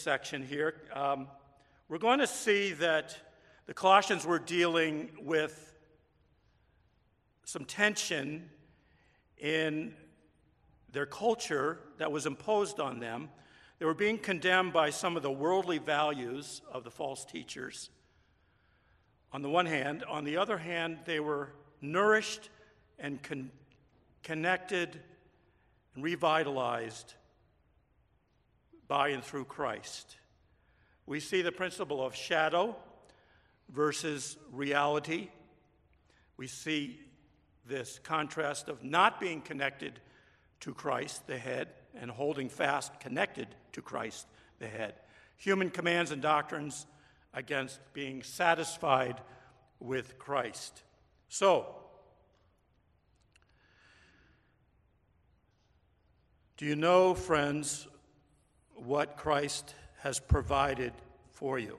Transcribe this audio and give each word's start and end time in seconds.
section 0.00 0.42
here, 0.42 0.74
um, 0.92 1.28
we're 1.88 1.98
going 1.98 2.20
to 2.20 2.26
see 2.26 2.72
that 2.74 3.16
the 3.66 3.74
Colossians 3.74 4.24
were 4.24 4.38
dealing 4.38 5.10
with 5.20 5.74
some 7.44 7.64
tension 7.64 8.48
in 9.38 9.94
their 10.92 11.06
culture 11.06 11.78
that 11.98 12.10
was 12.10 12.26
imposed 12.26 12.80
on 12.80 13.00
them. 13.00 13.28
They 13.78 13.86
were 13.86 13.94
being 13.94 14.18
condemned 14.18 14.72
by 14.72 14.90
some 14.90 15.16
of 15.16 15.22
the 15.22 15.30
worldly 15.30 15.78
values 15.78 16.62
of 16.72 16.84
the 16.84 16.90
false 16.90 17.24
teachers. 17.24 17.90
On 19.32 19.42
the 19.42 19.50
one 19.50 19.66
hand, 19.66 20.04
on 20.08 20.24
the 20.24 20.36
other 20.36 20.58
hand, 20.58 20.98
they 21.04 21.20
were 21.20 21.52
nourished 21.80 22.50
and 22.98 23.22
con- 23.22 23.50
connected 24.22 25.00
and 25.94 26.04
revitalized 26.04 27.14
by 28.90 29.10
and 29.10 29.22
through 29.22 29.44
Christ. 29.44 30.16
We 31.06 31.20
see 31.20 31.42
the 31.42 31.52
principle 31.52 32.04
of 32.04 32.12
shadow 32.12 32.74
versus 33.68 34.36
reality. 34.50 35.28
We 36.36 36.48
see 36.48 36.98
this 37.64 38.00
contrast 38.02 38.68
of 38.68 38.82
not 38.82 39.20
being 39.20 39.42
connected 39.42 40.00
to 40.62 40.74
Christ, 40.74 41.24
the 41.28 41.38
head, 41.38 41.68
and 41.94 42.10
holding 42.10 42.48
fast 42.48 42.98
connected 42.98 43.46
to 43.74 43.80
Christ, 43.80 44.26
the 44.58 44.66
head. 44.66 44.94
Human 45.36 45.70
commands 45.70 46.10
and 46.10 46.20
doctrines 46.20 46.84
against 47.32 47.78
being 47.92 48.24
satisfied 48.24 49.20
with 49.78 50.18
Christ. 50.18 50.82
So, 51.28 51.76
do 56.56 56.66
you 56.66 56.74
know, 56.74 57.14
friends, 57.14 57.86
what 58.84 59.16
Christ 59.16 59.74
has 59.98 60.18
provided 60.18 60.92
for 61.30 61.58
you? 61.58 61.78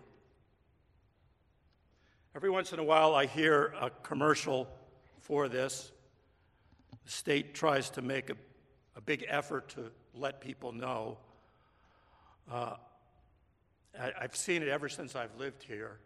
Every 2.35 2.49
once 2.49 2.71
in 2.71 2.79
a 2.79 2.83
while, 2.83 3.13
I 3.13 3.25
hear 3.25 3.73
a 3.79 3.89
commercial 3.89 4.67
for 5.19 5.49
this. 5.49 5.91
The 7.05 7.11
state 7.11 7.53
tries 7.53 7.89
to 7.91 8.01
make 8.01 8.29
a, 8.29 8.35
a 8.95 9.01
big 9.01 9.25
effort 9.27 9.69
to 9.69 9.91
let 10.13 10.39
people 10.39 10.71
know. 10.71 11.17
Uh, 12.49 12.75
I, 13.99 14.11
I've 14.21 14.35
seen 14.35 14.61
it 14.61 14.69
ever 14.69 14.87
since 14.87 15.15
I've 15.15 15.35
lived 15.37 15.63
here. 15.63 15.97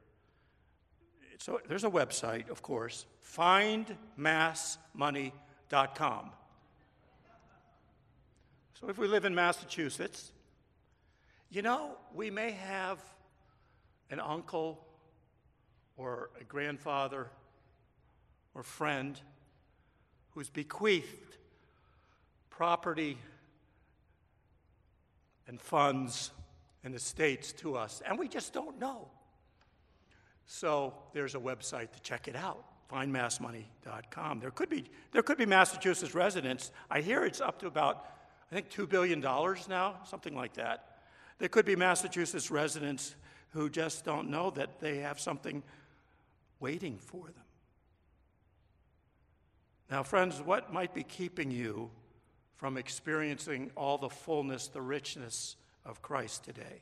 So 1.38 1.59
there's 1.67 1.83
a 1.83 1.89
website, 1.89 2.50
of 2.50 2.61
course, 2.61 3.05
findmassmoney.com. 3.38 6.31
So 8.80 8.89
if 8.89 8.98
we 8.98 9.08
live 9.08 9.25
in 9.25 9.36
Massachusetts, 9.36 10.31
you 11.50 11.62
know, 11.62 11.98
we 12.14 12.30
may 12.30 12.52
have 12.52 13.00
an 14.10 14.20
uncle 14.20 14.86
or 15.98 16.30
a 16.40 16.44
grandfather 16.44 17.28
or 18.54 18.64
friend 18.64 19.20
who's 20.32 20.50
bequeathed 20.50 21.38
property 22.50 23.18
and 25.48 25.60
funds 25.60 26.32
and 26.84 26.96
estates 26.96 27.52
to 27.54 27.76
us, 27.76 28.02
and 28.06 28.18
we 28.18 28.28
just 28.28 28.54
don't 28.54 28.80
know. 28.80 29.08
So 30.46 30.94
there's 31.14 31.36
a 31.36 31.40
website 31.40 31.92
to 31.92 32.02
check 32.02 32.28
it 32.28 32.36
out, 32.36 32.64
findmassmoney.com. 32.92 34.40
There 34.40 34.52
could 34.52 34.70
be, 34.70 34.86
there 35.12 35.23
could 35.23 35.38
be 35.38 35.46
Massachusetts 35.46 36.14
residents. 36.14 36.72
I 36.90 37.02
hear 37.02 37.26
it's 37.26 37.42
up 37.42 37.60
to 37.60 37.68
about, 37.68 38.06
I 38.52 38.56
think, 38.56 38.70
$2 38.70 38.88
billion 38.88 39.20
now, 39.20 39.96
something 40.06 40.36
like 40.36 40.54
that. 40.54 40.95
There 41.38 41.50
could 41.50 41.66
be 41.66 41.75
Massachusetts 41.75 42.50
residents 42.50 43.16
who 43.50 43.69
just 43.69 44.05
don't 44.05 44.30
know 44.30 44.50
that 44.52 44.80
they 44.80 44.97
have 44.97 45.19
something 45.19 45.64
waiting 46.59 46.97
for 46.97 47.25
them. 47.25 47.44
Now, 49.89 50.03
friends, 50.03 50.42
what 50.42 50.73
might 50.73 50.93
be 50.93 51.04
keeping 51.04 51.52
you 51.52 51.92
from 52.55 52.77
experiencing 52.77 53.71
all 53.76 53.98
the 53.98 54.10
fullness, 54.10 54.67
the 54.67 54.82
richness 54.82 55.58
of 55.86 56.02
Christ 56.02 56.43
today? 56.43 56.82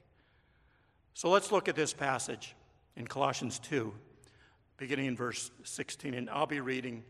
So 1.14 1.30
let's 1.30 1.52
look 1.52 1.68
at 1.68 1.76
this 1.76 1.94
passage 1.94 2.56
in 2.96 3.06
Colossians 3.06 3.60
2, 3.60 3.94
beginning 4.78 5.08
in 5.08 5.16
verse 5.16 5.52
16, 5.64 6.14
and 6.14 6.30
I'll 6.30 6.48
be 6.48 6.60
reading 6.60 7.04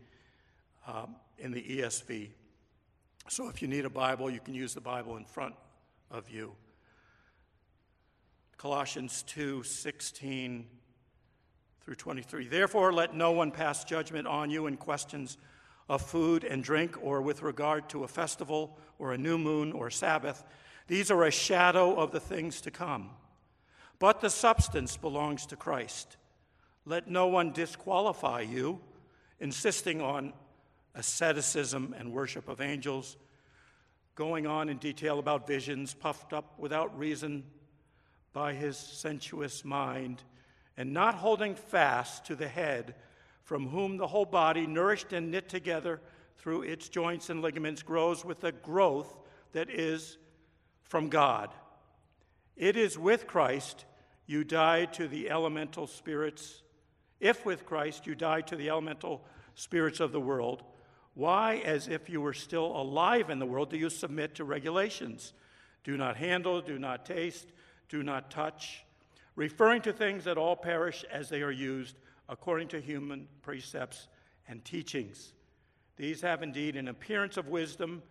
um, 0.86 1.16
in 1.38 1.52
the 1.52 1.62
ESV. 1.62 2.30
So 3.28 3.48
if 3.48 3.62
you 3.62 3.68
need 3.68 3.84
a 3.84 3.90
Bible, 3.90 4.30
you 4.30 4.40
can 4.40 4.54
use 4.54 4.74
the 4.74 4.80
Bible 4.80 5.16
in 5.16 5.24
front 5.24 5.54
of 6.10 6.28
you. 6.28 6.54
Colossians 8.56 9.22
2 9.24 9.62
16 9.62 10.66
through 11.84 11.94
23. 11.94 12.48
Therefore, 12.48 12.92
let 12.92 13.14
no 13.14 13.32
one 13.32 13.50
pass 13.50 13.84
judgment 13.84 14.26
on 14.26 14.50
you 14.50 14.66
in 14.66 14.76
questions 14.76 15.36
of 15.88 16.00
food 16.00 16.44
and 16.44 16.64
drink, 16.64 16.96
or 17.02 17.20
with 17.20 17.42
regard 17.42 17.88
to 17.90 18.04
a 18.04 18.08
festival, 18.08 18.78
or 18.98 19.12
a 19.12 19.18
new 19.18 19.36
moon, 19.36 19.72
or 19.72 19.90
Sabbath. 19.90 20.42
These 20.86 21.10
are 21.10 21.24
a 21.24 21.30
shadow 21.30 21.94
of 21.94 22.10
the 22.10 22.20
things 22.20 22.62
to 22.62 22.70
come 22.70 23.10
but 23.98 24.20
the 24.20 24.30
substance 24.30 24.96
belongs 24.96 25.46
to 25.46 25.56
Christ. 25.56 26.16
Let 26.84 27.08
no 27.08 27.26
one 27.26 27.52
disqualify 27.52 28.42
you, 28.42 28.80
insisting 29.40 30.00
on 30.00 30.32
asceticism 30.94 31.94
and 31.96 32.12
worship 32.12 32.48
of 32.48 32.60
angels, 32.60 33.16
going 34.14 34.46
on 34.46 34.68
in 34.68 34.76
detail 34.78 35.18
about 35.18 35.46
visions, 35.46 35.94
puffed 35.94 36.32
up 36.32 36.58
without 36.58 36.96
reason 36.98 37.44
by 38.34 38.52
his 38.52 38.76
sensuous 38.76 39.64
mind, 39.64 40.22
and 40.76 40.92
not 40.92 41.14
holding 41.14 41.54
fast 41.54 42.26
to 42.26 42.36
the 42.36 42.48
head, 42.48 42.94
from 43.44 43.68
whom 43.68 43.96
the 43.96 44.08
whole 44.08 44.26
body, 44.26 44.66
nourished 44.66 45.14
and 45.14 45.30
knit 45.30 45.48
together 45.48 46.00
through 46.36 46.62
its 46.62 46.90
joints 46.90 47.30
and 47.30 47.40
ligaments, 47.40 47.82
grows 47.82 48.24
with 48.24 48.40
the 48.40 48.52
growth 48.52 49.16
that 49.52 49.70
is 49.70 50.18
from 50.82 51.08
God. 51.08 51.50
It 52.56 52.76
is 52.76 52.98
with 52.98 53.26
Christ 53.26 53.86
you 54.26 54.42
died 54.42 54.92
to 54.94 55.06
the 55.06 55.30
elemental 55.30 55.86
spirits. 55.86 56.62
If 57.20 57.46
with 57.46 57.64
Christ 57.64 58.06
you 58.06 58.14
died 58.14 58.46
to 58.48 58.56
the 58.56 58.68
elemental 58.68 59.24
spirits 59.54 60.00
of 60.00 60.12
the 60.12 60.20
world, 60.20 60.62
why, 61.14 61.62
as 61.64 61.86
if 61.86 62.08
you 62.08 62.20
were 62.20 62.32
still 62.32 62.66
alive 62.66 63.30
in 63.30 63.38
the 63.38 63.46
world, 63.46 63.70
do 63.70 63.76
you 63.76 63.90
submit 63.90 64.34
to 64.36 64.44
regulations? 64.44 65.32
Do 65.84 65.96
not 65.96 66.16
handle, 66.16 66.60
do 66.60 66.78
not 66.78 67.06
taste, 67.06 67.46
do 67.88 68.02
not 68.02 68.30
touch, 68.30 68.84
referring 69.36 69.82
to 69.82 69.92
things 69.92 70.24
that 70.24 70.38
all 70.38 70.56
perish 70.56 71.04
as 71.10 71.28
they 71.28 71.42
are 71.42 71.50
used 71.50 71.96
according 72.28 72.68
to 72.68 72.80
human 72.80 73.28
precepts 73.42 74.08
and 74.48 74.64
teachings. 74.64 75.32
These 75.96 76.20
have 76.22 76.42
indeed 76.42 76.76
an 76.76 76.88
appearance 76.88 77.36
of 77.36 77.48
wisdom 77.48 78.02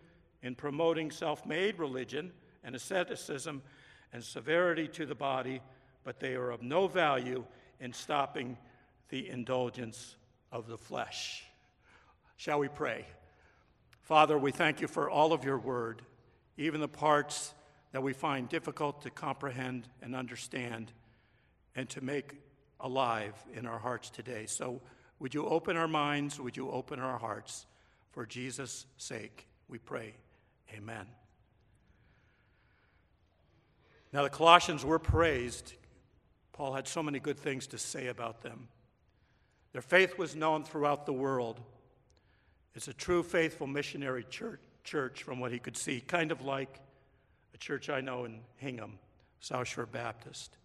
in 0.42 0.54
promoting 0.54 1.10
self 1.10 1.44
made 1.44 1.78
religion 1.78 2.32
and 2.62 2.74
asceticism 2.74 3.62
and 4.12 4.22
severity 4.22 4.88
to 4.88 5.06
the 5.06 5.14
body, 5.14 5.60
but 6.04 6.20
they 6.20 6.34
are 6.34 6.50
of 6.50 6.62
no 6.62 6.86
value 6.86 7.44
in 7.80 7.92
stopping 7.92 8.56
the 9.08 9.28
indulgence 9.28 10.16
of 10.52 10.66
the 10.68 10.78
flesh. 10.78 11.44
Shall 12.36 12.58
we 12.58 12.68
pray? 12.68 13.06
Father, 14.02 14.36
we 14.38 14.52
thank 14.52 14.80
you 14.80 14.88
for 14.88 15.10
all 15.10 15.32
of 15.32 15.44
your 15.44 15.58
word, 15.58 16.02
even 16.56 16.80
the 16.80 16.88
parts 16.88 17.54
that 17.94 18.02
we 18.02 18.12
find 18.12 18.48
difficult 18.48 19.02
to 19.02 19.08
comprehend 19.08 19.86
and 20.02 20.16
understand 20.16 20.90
and 21.76 21.88
to 21.88 22.00
make 22.00 22.34
alive 22.80 23.32
in 23.54 23.66
our 23.66 23.78
hearts 23.78 24.10
today. 24.10 24.46
So, 24.46 24.80
would 25.20 25.32
you 25.32 25.46
open 25.46 25.76
our 25.76 25.86
minds? 25.86 26.40
Would 26.40 26.56
you 26.56 26.72
open 26.72 26.98
our 26.98 27.18
hearts? 27.20 27.66
For 28.10 28.26
Jesus' 28.26 28.86
sake, 28.96 29.46
we 29.68 29.78
pray. 29.78 30.14
Amen. 30.74 31.06
Now, 34.12 34.24
the 34.24 34.28
Colossians 34.28 34.84
were 34.84 34.98
praised. 34.98 35.74
Paul 36.52 36.74
had 36.74 36.88
so 36.88 37.00
many 37.00 37.20
good 37.20 37.38
things 37.38 37.68
to 37.68 37.78
say 37.78 38.08
about 38.08 38.42
them. 38.42 38.66
Their 39.70 39.82
faith 39.82 40.18
was 40.18 40.34
known 40.34 40.64
throughout 40.64 41.06
the 41.06 41.12
world. 41.12 41.60
It's 42.74 42.88
a 42.88 42.92
true, 42.92 43.22
faithful 43.22 43.68
missionary 43.68 44.26
church, 44.28 44.58
church, 44.82 45.22
from 45.22 45.38
what 45.38 45.52
he 45.52 45.60
could 45.60 45.76
see, 45.76 46.00
kind 46.00 46.32
of 46.32 46.44
like 46.44 46.80
church 47.64 47.88
I 47.88 48.02
know 48.02 48.26
in 48.26 48.40
Hingham, 48.56 48.98
South 49.40 49.66
Shore 49.68 49.86
Baptist. 49.86 50.58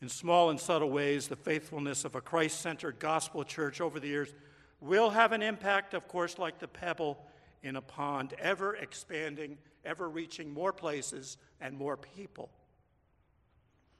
In 0.00 0.08
small 0.08 0.48
and 0.50 0.60
subtle 0.60 0.90
ways, 0.90 1.26
the 1.26 1.34
faithfulness 1.34 2.04
of 2.04 2.14
a 2.14 2.20
Christ 2.20 2.60
centered 2.60 3.00
gospel 3.00 3.42
church 3.42 3.80
over 3.80 3.98
the 3.98 4.06
years 4.06 4.32
will 4.80 5.10
have 5.10 5.32
an 5.32 5.42
impact, 5.42 5.94
of 5.94 6.06
course, 6.06 6.38
like 6.38 6.60
the 6.60 6.68
pebble 6.68 7.18
in 7.64 7.74
a 7.74 7.80
pond, 7.80 8.32
ever 8.38 8.76
expanding, 8.76 9.58
ever 9.84 10.08
reaching 10.08 10.54
more 10.54 10.72
places 10.72 11.36
and 11.60 11.76
more 11.76 11.96
people, 11.96 12.48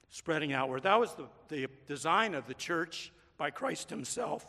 spreading 0.09 0.53
outward. 0.53 0.83
That 0.83 1.01
was 1.01 1.13
the, 1.15 1.25
the 1.49 1.67
design 1.85 2.33
of 2.33 2.47
the 2.47 2.53
church 2.53 3.11
by 3.37 3.49
Christ 3.49 3.89
Himself. 3.89 4.45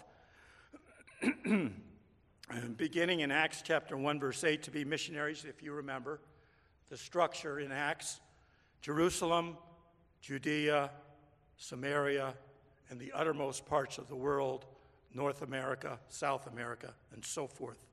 Beginning 2.76 3.20
in 3.20 3.32
Acts 3.32 3.60
chapter 3.60 3.96
1, 3.96 4.20
verse 4.20 4.44
8, 4.44 4.62
to 4.62 4.70
be 4.70 4.84
missionaries, 4.84 5.44
if 5.44 5.64
you 5.64 5.72
remember 5.72 6.20
the 6.90 6.96
structure 6.96 7.58
in 7.60 7.72
Acts 7.72 8.20
Jerusalem, 8.82 9.56
Judea, 10.20 10.90
Samaria, 11.56 12.34
and 12.88 12.98
the 12.98 13.12
uttermost 13.12 13.66
parts 13.66 13.98
of 13.98 14.08
the 14.08 14.16
world, 14.16 14.64
North 15.14 15.42
America, 15.42 15.98
South 16.08 16.46
America, 16.46 16.94
and 17.12 17.24
so 17.24 17.46
forth. 17.46 17.84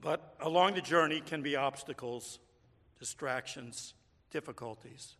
But 0.00 0.34
along 0.40 0.74
the 0.74 0.80
journey 0.80 1.20
can 1.20 1.42
be 1.42 1.54
obstacles, 1.56 2.38
distractions, 2.98 3.94
difficulties. 4.30 5.16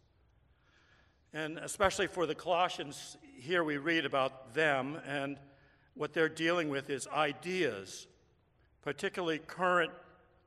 And 1.34 1.58
especially 1.58 2.06
for 2.06 2.26
the 2.26 2.34
Colossians, 2.34 3.18
here 3.36 3.62
we 3.62 3.76
read 3.76 4.06
about 4.06 4.54
them, 4.54 4.98
and 5.06 5.36
what 5.94 6.14
they're 6.14 6.28
dealing 6.28 6.70
with 6.70 6.88
is 6.88 7.06
ideas, 7.08 8.06
particularly 8.88 9.38
current 9.38 9.92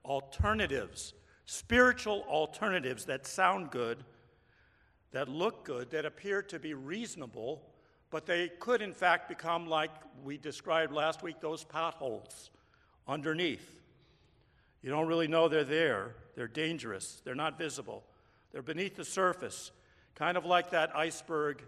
alternatives, 0.03 1.13
spiritual 1.45 2.25
alternatives 2.27 3.05
that 3.05 3.27
sound 3.27 3.69
good, 3.69 4.03
that 5.11 5.29
look 5.29 5.63
good, 5.63 5.91
that 5.91 6.07
appear 6.07 6.41
to 6.41 6.57
be 6.57 6.73
reasonable, 6.73 7.61
but 8.09 8.25
they 8.25 8.49
could 8.59 8.81
in 8.81 8.95
fact 8.95 9.29
become 9.29 9.67
like 9.67 9.91
we 10.23 10.39
described 10.39 10.91
last 10.91 11.21
week 11.21 11.39
those 11.39 11.63
potholes 11.63 12.49
underneath. 13.07 13.79
You 14.81 14.89
don't 14.89 15.05
really 15.05 15.27
know 15.27 15.47
they're 15.47 15.63
there. 15.63 16.15
They're 16.35 16.47
dangerous. 16.47 17.21
They're 17.23 17.35
not 17.35 17.59
visible. 17.59 18.03
They're 18.51 18.63
beneath 18.63 18.95
the 18.95 19.05
surface, 19.05 19.69
kind 20.15 20.35
of 20.35 20.45
like 20.47 20.71
that 20.71 20.95
iceberg 20.95 21.61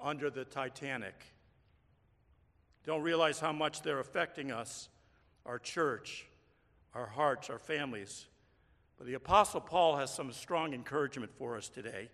under 0.00 0.30
the 0.30 0.44
Titanic. 0.44 1.16
Don't 2.86 3.02
realize 3.02 3.40
how 3.40 3.50
much 3.50 3.82
they're 3.82 3.98
affecting 3.98 4.52
us, 4.52 4.88
our 5.46 5.58
church, 5.58 6.26
our 6.94 7.06
hearts, 7.06 7.50
our 7.50 7.58
families. 7.58 8.26
But 8.96 9.06
the 9.06 9.14
Apostle 9.14 9.60
Paul 9.60 9.96
has 9.96 10.12
some 10.12 10.32
strong 10.32 10.74
encouragement 10.74 11.32
for 11.36 11.56
us 11.56 11.68
today, 11.68 12.08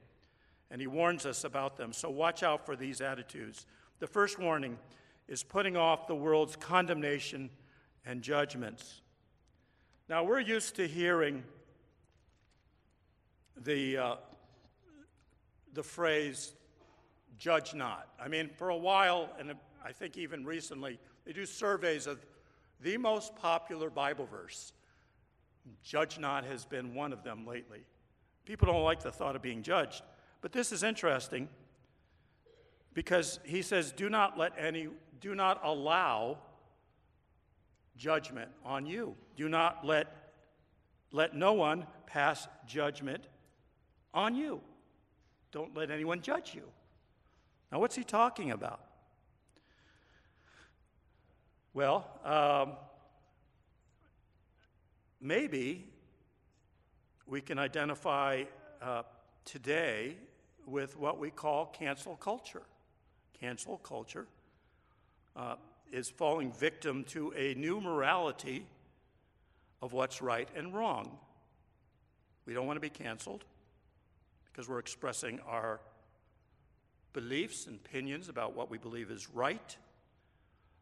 and 0.70 0.80
he 0.80 0.86
warns 0.86 1.26
us 1.26 1.44
about 1.44 1.76
them. 1.76 1.92
So 1.92 2.08
watch 2.10 2.42
out 2.42 2.64
for 2.64 2.76
these 2.76 3.00
attitudes. 3.00 3.66
The 3.98 4.06
first 4.06 4.38
warning 4.38 4.78
is 5.26 5.42
putting 5.42 5.76
off 5.76 6.06
the 6.06 6.14
world's 6.14 6.56
condemnation 6.56 7.50
and 8.06 8.22
judgments. 8.22 9.02
Now, 10.08 10.24
we're 10.24 10.40
used 10.40 10.76
to 10.76 10.88
hearing 10.88 11.44
the, 13.56 13.98
uh, 13.98 14.14
the 15.74 15.82
phrase, 15.82 16.52
judge 17.36 17.74
not. 17.74 18.08
I 18.18 18.28
mean, 18.28 18.48
for 18.56 18.70
a 18.70 18.76
while, 18.76 19.28
and 19.38 19.52
I 19.84 19.92
think 19.92 20.16
even 20.16 20.46
recently, 20.46 20.98
they 21.26 21.32
do 21.32 21.44
surveys 21.44 22.06
of 22.06 22.24
the 22.80 22.96
most 22.96 23.34
popular 23.36 23.90
Bible 23.90 24.26
verse. 24.26 24.72
Judge 25.82 26.18
not 26.18 26.44
has 26.44 26.64
been 26.64 26.94
one 26.94 27.12
of 27.12 27.22
them 27.22 27.46
lately. 27.46 27.80
People 28.44 28.72
don't 28.72 28.82
like 28.82 29.02
the 29.02 29.12
thought 29.12 29.36
of 29.36 29.42
being 29.42 29.62
judged. 29.62 30.02
But 30.40 30.52
this 30.52 30.72
is 30.72 30.82
interesting 30.82 31.48
because 32.94 33.40
he 33.44 33.62
says, 33.62 33.92
do 33.92 34.08
not 34.08 34.38
let 34.38 34.52
any, 34.58 34.88
do 35.20 35.34
not 35.34 35.60
allow 35.62 36.38
judgment 37.96 38.50
on 38.64 38.86
you. 38.86 39.16
Do 39.36 39.48
not 39.48 39.84
let, 39.84 40.32
let 41.12 41.34
no 41.34 41.52
one 41.52 41.86
pass 42.06 42.48
judgment 42.66 43.24
on 44.14 44.34
you. 44.34 44.60
Don't 45.52 45.76
let 45.76 45.90
anyone 45.90 46.22
judge 46.22 46.54
you. 46.54 46.64
Now, 47.70 47.80
what's 47.80 47.96
he 47.96 48.04
talking 48.04 48.50
about? 48.50 48.80
Well, 51.74 52.06
um, 52.24 52.72
maybe 55.20 55.84
we 57.26 57.40
can 57.40 57.58
identify 57.58 58.44
uh, 58.80 59.02
today 59.44 60.16
with 60.66 60.98
what 60.98 61.18
we 61.18 61.30
call 61.30 61.66
cancel 61.66 62.16
culture. 62.16 62.62
Cancel 63.40 63.78
culture. 63.78 64.26
Uh, 65.36 65.56
is 65.92 66.10
falling 66.10 66.52
victim 66.52 67.04
to 67.04 67.32
a 67.34 67.54
new 67.54 67.80
morality 67.80 68.66
of 69.80 69.92
what's 69.92 70.20
right 70.20 70.48
and 70.54 70.74
wrong. 70.74 71.18
We 72.44 72.54
don't 72.54 72.66
want 72.66 72.76
to 72.76 72.80
be 72.80 72.90
canceled 72.90 73.44
because 74.44 74.68
we're 74.68 74.78
expressing 74.78 75.40
our 75.46 75.80
beliefs 77.12 77.66
and 77.66 77.76
opinions 77.76 78.28
about 78.28 78.54
what 78.54 78.70
we 78.70 78.78
believe 78.78 79.10
is 79.10 79.30
right. 79.30 79.76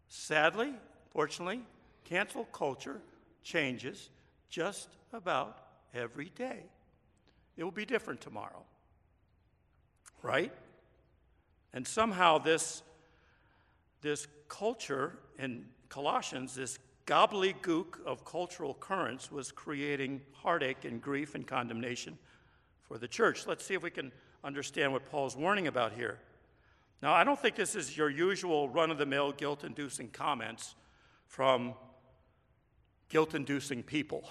Sadly, 0.08 0.74
fortunately, 1.10 1.62
cancel 2.04 2.44
culture 2.46 3.00
changes 3.42 4.10
just 4.48 4.88
about 5.12 5.58
every 5.94 6.30
day. 6.30 6.64
It 7.56 7.64
will 7.64 7.70
be 7.70 7.86
different 7.86 8.20
tomorrow, 8.20 8.62
right? 10.22 10.52
And 11.72 11.86
somehow 11.86 12.38
this 12.38 12.82
this 14.02 14.26
culture 14.48 15.18
in 15.38 15.64
Colossians, 15.88 16.54
this 16.54 16.78
gobbledygook 17.06 18.04
of 18.04 18.24
cultural 18.24 18.74
currents, 18.74 19.32
was 19.32 19.50
creating 19.50 20.20
heartache 20.32 20.84
and 20.84 21.00
grief 21.00 21.34
and 21.34 21.46
condemnation 21.46 22.18
for 22.82 22.98
the 22.98 23.08
church. 23.08 23.46
Let's 23.46 23.64
see 23.64 23.74
if 23.74 23.82
we 23.82 23.90
can 23.90 24.12
understand 24.44 24.92
what 24.92 25.06
Paul's 25.06 25.36
warning 25.36 25.66
about 25.66 25.92
here. 25.92 26.20
Now, 27.02 27.12
I 27.12 27.24
don't 27.24 27.38
think 27.38 27.56
this 27.56 27.74
is 27.74 27.96
your 27.96 28.08
usual 28.08 28.68
run 28.68 28.90
of 28.90 28.98
the 28.98 29.06
mill 29.06 29.32
guilt 29.32 29.64
inducing 29.64 30.08
comments 30.08 30.74
from 31.26 31.74
guilt 33.08 33.34
inducing 33.34 33.82
people. 33.82 34.28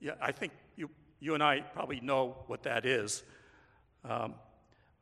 Yeah, 0.00 0.12
I 0.20 0.32
think 0.32 0.52
you, 0.76 0.90
you 1.20 1.34
and 1.34 1.42
I 1.42 1.60
probably 1.60 2.00
know 2.00 2.36
what 2.46 2.62
that 2.64 2.84
is. 2.84 3.22
Um, 4.04 4.34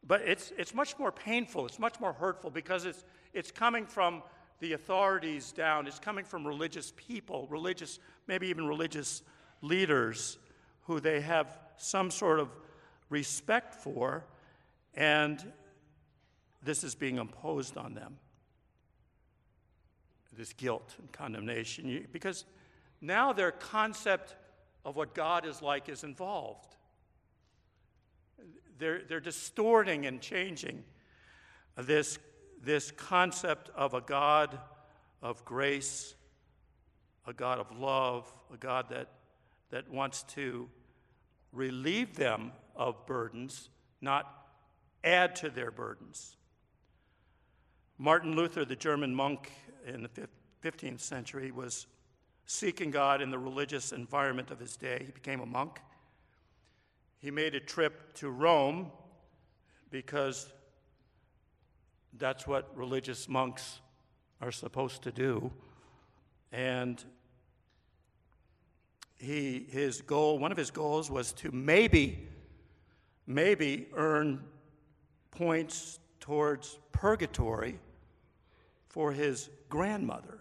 but 0.06 0.22
it's, 0.22 0.52
it's 0.56 0.74
much 0.74 0.98
more 0.98 1.12
painful, 1.12 1.66
it's 1.66 1.78
much 1.78 2.00
more 2.00 2.12
hurtful 2.12 2.50
because 2.50 2.84
it's, 2.84 3.04
it's 3.32 3.50
coming 3.50 3.86
from 3.86 4.22
the 4.60 4.74
authorities 4.74 5.52
down, 5.52 5.86
it's 5.86 5.98
coming 5.98 6.24
from 6.24 6.46
religious 6.46 6.92
people, 6.96 7.46
religious, 7.50 7.98
maybe 8.26 8.46
even 8.48 8.66
religious 8.66 9.22
leaders 9.62 10.38
who 10.82 11.00
they 11.00 11.20
have 11.20 11.58
some 11.76 12.10
sort 12.10 12.40
of 12.40 12.48
respect 13.08 13.74
for, 13.74 14.24
and 14.94 15.52
this 16.62 16.84
is 16.84 16.94
being 16.94 17.18
imposed 17.18 17.76
on 17.76 17.94
them. 17.94 18.18
This 20.36 20.52
guilt 20.52 20.94
and 20.98 21.10
condemnation. 21.12 22.06
Because 22.12 22.44
now 23.00 23.32
their 23.32 23.50
concept 23.50 24.36
of 24.84 24.96
what 24.96 25.14
God 25.14 25.44
is 25.44 25.60
like 25.60 25.88
is 25.88 26.04
involved. 26.04 26.76
They're, 28.78 29.02
they're 29.06 29.20
distorting 29.20 30.06
and 30.06 30.20
changing 30.20 30.84
this 31.76 32.18
this 32.62 32.90
concept 32.90 33.70
of 33.74 33.94
a 33.94 34.00
God 34.00 34.58
of 35.22 35.44
grace, 35.44 36.14
a 37.26 37.32
God 37.32 37.58
of 37.58 37.76
love, 37.78 38.32
a 38.52 38.56
God 38.56 38.86
that, 38.90 39.08
that 39.70 39.90
wants 39.90 40.22
to 40.34 40.68
relieve 41.52 42.16
them 42.16 42.52
of 42.76 43.06
burdens, 43.06 43.70
not 44.00 44.46
add 45.02 45.36
to 45.36 45.50
their 45.50 45.70
burdens. 45.70 46.36
Martin 48.02 48.34
Luther, 48.34 48.64
the 48.64 48.74
German 48.74 49.14
monk 49.14 49.52
in 49.86 50.02
the 50.02 50.08
15th 50.64 51.00
century, 51.00 51.50
was 51.50 51.86
seeking 52.46 52.90
God 52.90 53.20
in 53.20 53.30
the 53.30 53.38
religious 53.38 53.92
environment 53.92 54.50
of 54.50 54.58
his 54.58 54.74
day. 54.74 55.02
He 55.04 55.12
became 55.12 55.40
a 55.40 55.44
monk. 55.44 55.80
He 57.18 57.30
made 57.30 57.54
a 57.54 57.60
trip 57.60 58.14
to 58.14 58.30
Rome 58.30 58.90
because 59.90 60.50
that's 62.16 62.46
what 62.46 62.74
religious 62.74 63.28
monks 63.28 63.80
are 64.40 64.50
supposed 64.50 65.02
to 65.02 65.12
do. 65.12 65.52
And 66.52 67.04
he, 69.18 69.66
his 69.70 70.00
goal, 70.00 70.38
one 70.38 70.52
of 70.52 70.56
his 70.56 70.70
goals 70.70 71.10
was 71.10 71.34
to 71.34 71.52
maybe, 71.52 72.30
maybe 73.26 73.88
earn 73.92 74.42
points 75.32 75.98
towards 76.18 76.78
purgatory 76.92 77.78
for 78.90 79.12
his 79.12 79.48
grandmother 79.68 80.40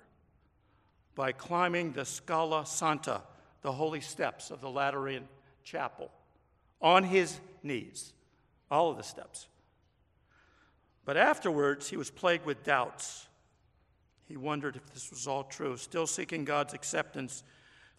by 1.16 1.32
climbing 1.32 1.94
the 1.94 2.04
Scala 2.04 2.66
Santa, 2.66 3.22
the 3.62 3.72
holy 3.72 4.02
steps 4.02 4.52
of 4.52 4.60
the 4.60 4.70
Lateran 4.70 5.28
Chapel, 5.64 6.10
on 6.82 7.04
his 7.04 7.40
knees, 7.62 8.14
all 8.72 8.90
of 8.90 8.98
the 8.98 9.04
steps. 9.04 9.48
But 11.06 11.16
afterwards, 11.16 11.90
he 11.90 11.98
was 11.98 12.10
plagued 12.10 12.46
with 12.46 12.64
doubts. 12.64 13.28
He 14.28 14.38
wondered 14.38 14.76
if 14.76 14.94
this 14.94 15.10
was 15.10 15.28
all 15.28 15.44
true. 15.44 15.78
Still 15.78 16.08
seeking 16.08 16.44
God's 16.44 16.74
acceptance 16.74 17.44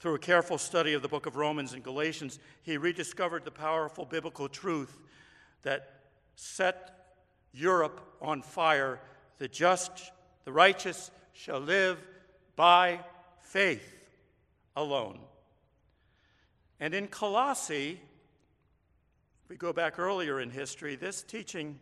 through 0.01 0.15
a 0.15 0.19
careful 0.19 0.59
study 0.59 0.95
of 0.95 1.03
the 1.03 1.09
book 1.09 1.27
of 1.27 1.37
Romans 1.37 1.75
and 1.75 1.83
Galatians, 1.83 2.39
he 2.63 2.77
rediscovered 2.77 3.45
the 3.45 3.51
powerful 3.51 4.05
biblical 4.05 4.49
truth 4.49 4.97
that 5.63 6.01
set 6.37 7.15
Europe 7.53 8.01
on 8.21 8.43
fire. 8.43 9.01
The 9.39 9.49
just, 9.49 10.11
the 10.51 10.55
righteous 10.55 11.13
shall 11.33 11.61
live 11.61 11.97
by 12.57 12.99
faith 13.39 14.09
alone. 14.75 15.21
And 16.81 16.93
in 16.93 17.07
Colossae, 17.07 18.01
we 19.49 19.55
go 19.55 19.73
back 19.73 20.01
earlier 20.01 20.41
in 20.41 20.51
history, 20.51 20.97
this 20.97 21.23
teaching 21.23 21.79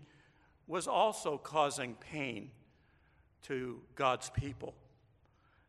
was 0.66 0.86
also 0.86 1.38
causing 1.38 1.94
pain 1.94 2.50
to 3.44 3.80
God's 3.94 4.28
people. 4.28 4.74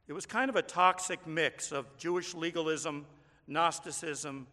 It 0.10 0.12
was 0.12 0.26
kind 0.26 0.50
of 0.50 0.58
a 0.58 0.62
toxic 0.62 1.26
mix 1.26 1.72
of 1.72 1.86
Jewish 1.96 2.36
legalism, 2.36 3.06
Gnosticism, 3.48 4.46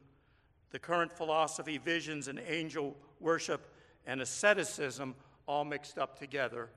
the 0.71 0.79
current 0.79 1.13
philosophy, 1.13 1.79
visions, 1.79 2.29
and 2.29 2.41
angel 2.47 2.97
worship, 3.19 3.73
and 4.07 4.21
asceticism 4.21 5.17
all 5.49 5.65
mixed 5.65 5.99
up 5.99 6.17
together 6.17 6.71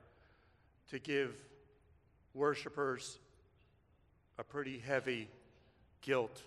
to 0.88 0.98
give 0.98 1.36
worshipers 2.34 3.18
a 4.38 4.44
pretty 4.44 4.78
heavy 4.78 5.28
guilt 6.00 6.42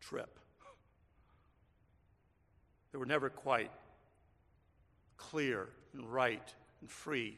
trip. 0.00 0.38
They 2.92 2.98
were 2.98 3.06
never 3.06 3.28
quite 3.28 3.70
clear 5.16 5.68
and 5.92 6.10
right 6.12 6.54
and 6.80 6.90
free 6.90 7.36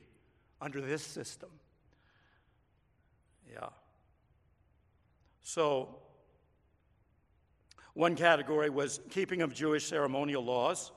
under 0.61 0.81
this 0.81 1.03
system. 1.03 1.49
Yeah. 3.53 3.69
So, 5.43 5.97
one 7.95 8.15
category 8.15 8.71
was 8.71 9.01
keeping 9.11 9.43
of 9.43 9.53
Jewish 9.53 9.87
ceremonial 9.87 10.45
laws. 10.45 10.93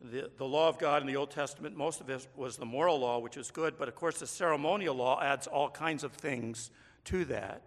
The, 0.00 0.30
the 0.36 0.44
law 0.44 0.68
of 0.68 0.78
God 0.78 1.02
in 1.02 1.08
the 1.08 1.16
Old 1.16 1.30
Testament, 1.30 1.76
most 1.76 2.00
of 2.00 2.10
it 2.10 2.26
was 2.36 2.56
the 2.56 2.66
moral 2.66 2.98
law, 2.98 3.18
which 3.18 3.36
is 3.36 3.50
good, 3.50 3.78
but 3.78 3.88
of 3.88 3.94
course, 3.94 4.18
the 4.18 4.26
ceremonial 4.26 4.94
law 4.94 5.22
adds 5.22 5.46
all 5.46 5.70
kinds 5.70 6.04
of 6.04 6.12
things 6.12 6.70
to 7.04 7.24
that 7.26 7.62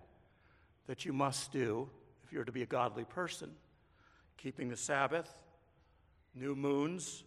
that 0.88 1.06
you 1.06 1.14
must 1.14 1.52
do 1.52 1.90
if 2.24 2.32
you're 2.32 2.46
to 2.46 2.52
be 2.52 2.64
a 2.64 2.68
godly 2.68 3.04
person. 3.04 3.52
Keeping 4.38 4.70
the 4.70 4.78
Sabbath, 4.78 5.30
new 6.34 6.56
moons, 6.56 7.24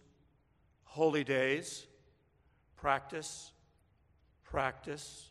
holy 0.83 1.23
days, 1.23 1.85
practice, 2.75 3.51
practice, 4.43 5.29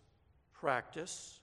practice. 0.53 1.41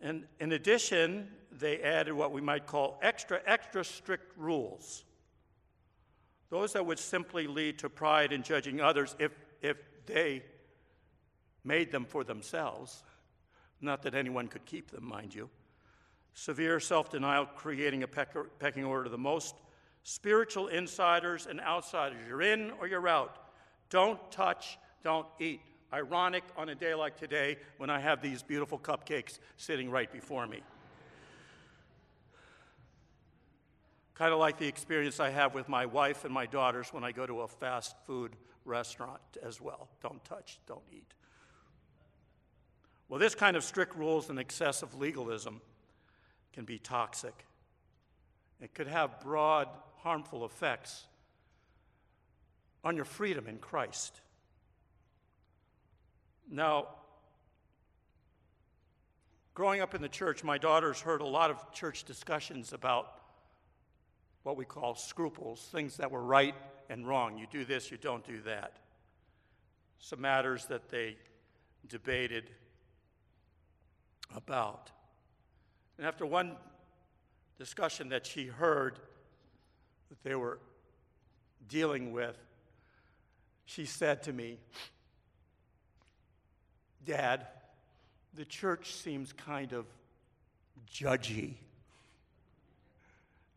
And 0.00 0.24
in 0.38 0.52
addition, 0.52 1.28
they 1.50 1.80
added 1.80 2.12
what 2.12 2.32
we 2.32 2.40
might 2.40 2.66
call 2.66 2.98
extra, 3.02 3.40
extra 3.46 3.84
strict 3.84 4.32
rules. 4.36 5.04
Those 6.56 6.72
that 6.72 6.86
would 6.86 6.98
simply 6.98 7.46
lead 7.46 7.80
to 7.80 7.90
pride 7.90 8.32
in 8.32 8.42
judging 8.42 8.80
others 8.80 9.14
if, 9.18 9.30
if 9.60 9.76
they 10.06 10.42
made 11.64 11.92
them 11.92 12.06
for 12.06 12.24
themselves. 12.24 13.04
Not 13.82 14.02
that 14.04 14.14
anyone 14.14 14.48
could 14.48 14.64
keep 14.64 14.90
them, 14.90 15.04
mind 15.04 15.34
you. 15.34 15.50
Severe 16.32 16.80
self 16.80 17.10
denial, 17.10 17.44
creating 17.44 18.04
a 18.04 18.08
pecking 18.08 18.84
order 18.84 19.04
to 19.04 19.10
the 19.10 19.18
most 19.18 19.54
spiritual 20.02 20.68
insiders 20.68 21.46
and 21.46 21.60
outsiders. 21.60 22.16
You're 22.26 22.40
in 22.40 22.70
or 22.80 22.86
you're 22.86 23.06
out. 23.06 23.36
Don't 23.90 24.18
touch, 24.30 24.78
don't 25.04 25.26
eat. 25.38 25.60
Ironic 25.92 26.42
on 26.56 26.70
a 26.70 26.74
day 26.74 26.94
like 26.94 27.18
today 27.18 27.58
when 27.76 27.90
I 27.90 28.00
have 28.00 28.22
these 28.22 28.42
beautiful 28.42 28.78
cupcakes 28.78 29.40
sitting 29.58 29.90
right 29.90 30.10
before 30.10 30.46
me. 30.46 30.62
Kind 34.16 34.32
of 34.32 34.38
like 34.38 34.58
the 34.58 34.66
experience 34.66 35.20
I 35.20 35.28
have 35.28 35.54
with 35.54 35.68
my 35.68 35.84
wife 35.84 36.24
and 36.24 36.32
my 36.32 36.46
daughters 36.46 36.88
when 36.90 37.04
I 37.04 37.12
go 37.12 37.26
to 37.26 37.42
a 37.42 37.48
fast 37.48 37.94
food 38.06 38.34
restaurant 38.64 39.20
as 39.42 39.60
well. 39.60 39.88
Don't 40.02 40.24
touch, 40.24 40.58
don't 40.66 40.82
eat. 40.90 41.12
Well, 43.08 43.20
this 43.20 43.34
kind 43.34 43.56
of 43.56 43.62
strict 43.62 43.94
rules 43.94 44.30
and 44.30 44.38
excessive 44.38 44.94
legalism 44.94 45.60
can 46.54 46.64
be 46.64 46.78
toxic. 46.78 47.44
It 48.60 48.72
could 48.72 48.88
have 48.88 49.20
broad, 49.20 49.68
harmful 49.98 50.46
effects 50.46 51.04
on 52.82 52.96
your 52.96 53.04
freedom 53.04 53.46
in 53.46 53.58
Christ. 53.58 54.20
Now, 56.50 56.88
growing 59.52 59.82
up 59.82 59.94
in 59.94 60.00
the 60.00 60.08
church, 60.08 60.42
my 60.42 60.56
daughters 60.56 61.00
heard 61.00 61.20
a 61.20 61.26
lot 61.26 61.50
of 61.50 61.72
church 61.72 62.04
discussions 62.04 62.72
about 62.72 63.15
what 64.46 64.56
we 64.56 64.64
call 64.64 64.94
scruples, 64.94 65.60
things 65.72 65.96
that 65.96 66.08
were 66.08 66.22
right 66.22 66.54
and 66.88 67.04
wrong. 67.04 67.36
You 67.36 67.48
do 67.50 67.64
this, 67.64 67.90
you 67.90 67.96
don't 67.96 68.24
do 68.24 68.40
that. 68.42 68.76
Some 69.98 70.20
matters 70.20 70.66
that 70.66 70.88
they 70.88 71.16
debated 71.88 72.48
about. 74.36 74.92
And 75.98 76.06
after 76.06 76.24
one 76.24 76.52
discussion 77.58 78.10
that 78.10 78.24
she 78.24 78.46
heard 78.46 79.00
that 80.10 80.22
they 80.22 80.36
were 80.36 80.60
dealing 81.68 82.12
with, 82.12 82.38
she 83.64 83.84
said 83.84 84.22
to 84.22 84.32
me, 84.32 84.58
Dad, 87.04 87.48
the 88.34 88.44
church 88.44 88.94
seems 88.94 89.32
kind 89.32 89.72
of 89.72 89.86
judgy. 90.88 91.54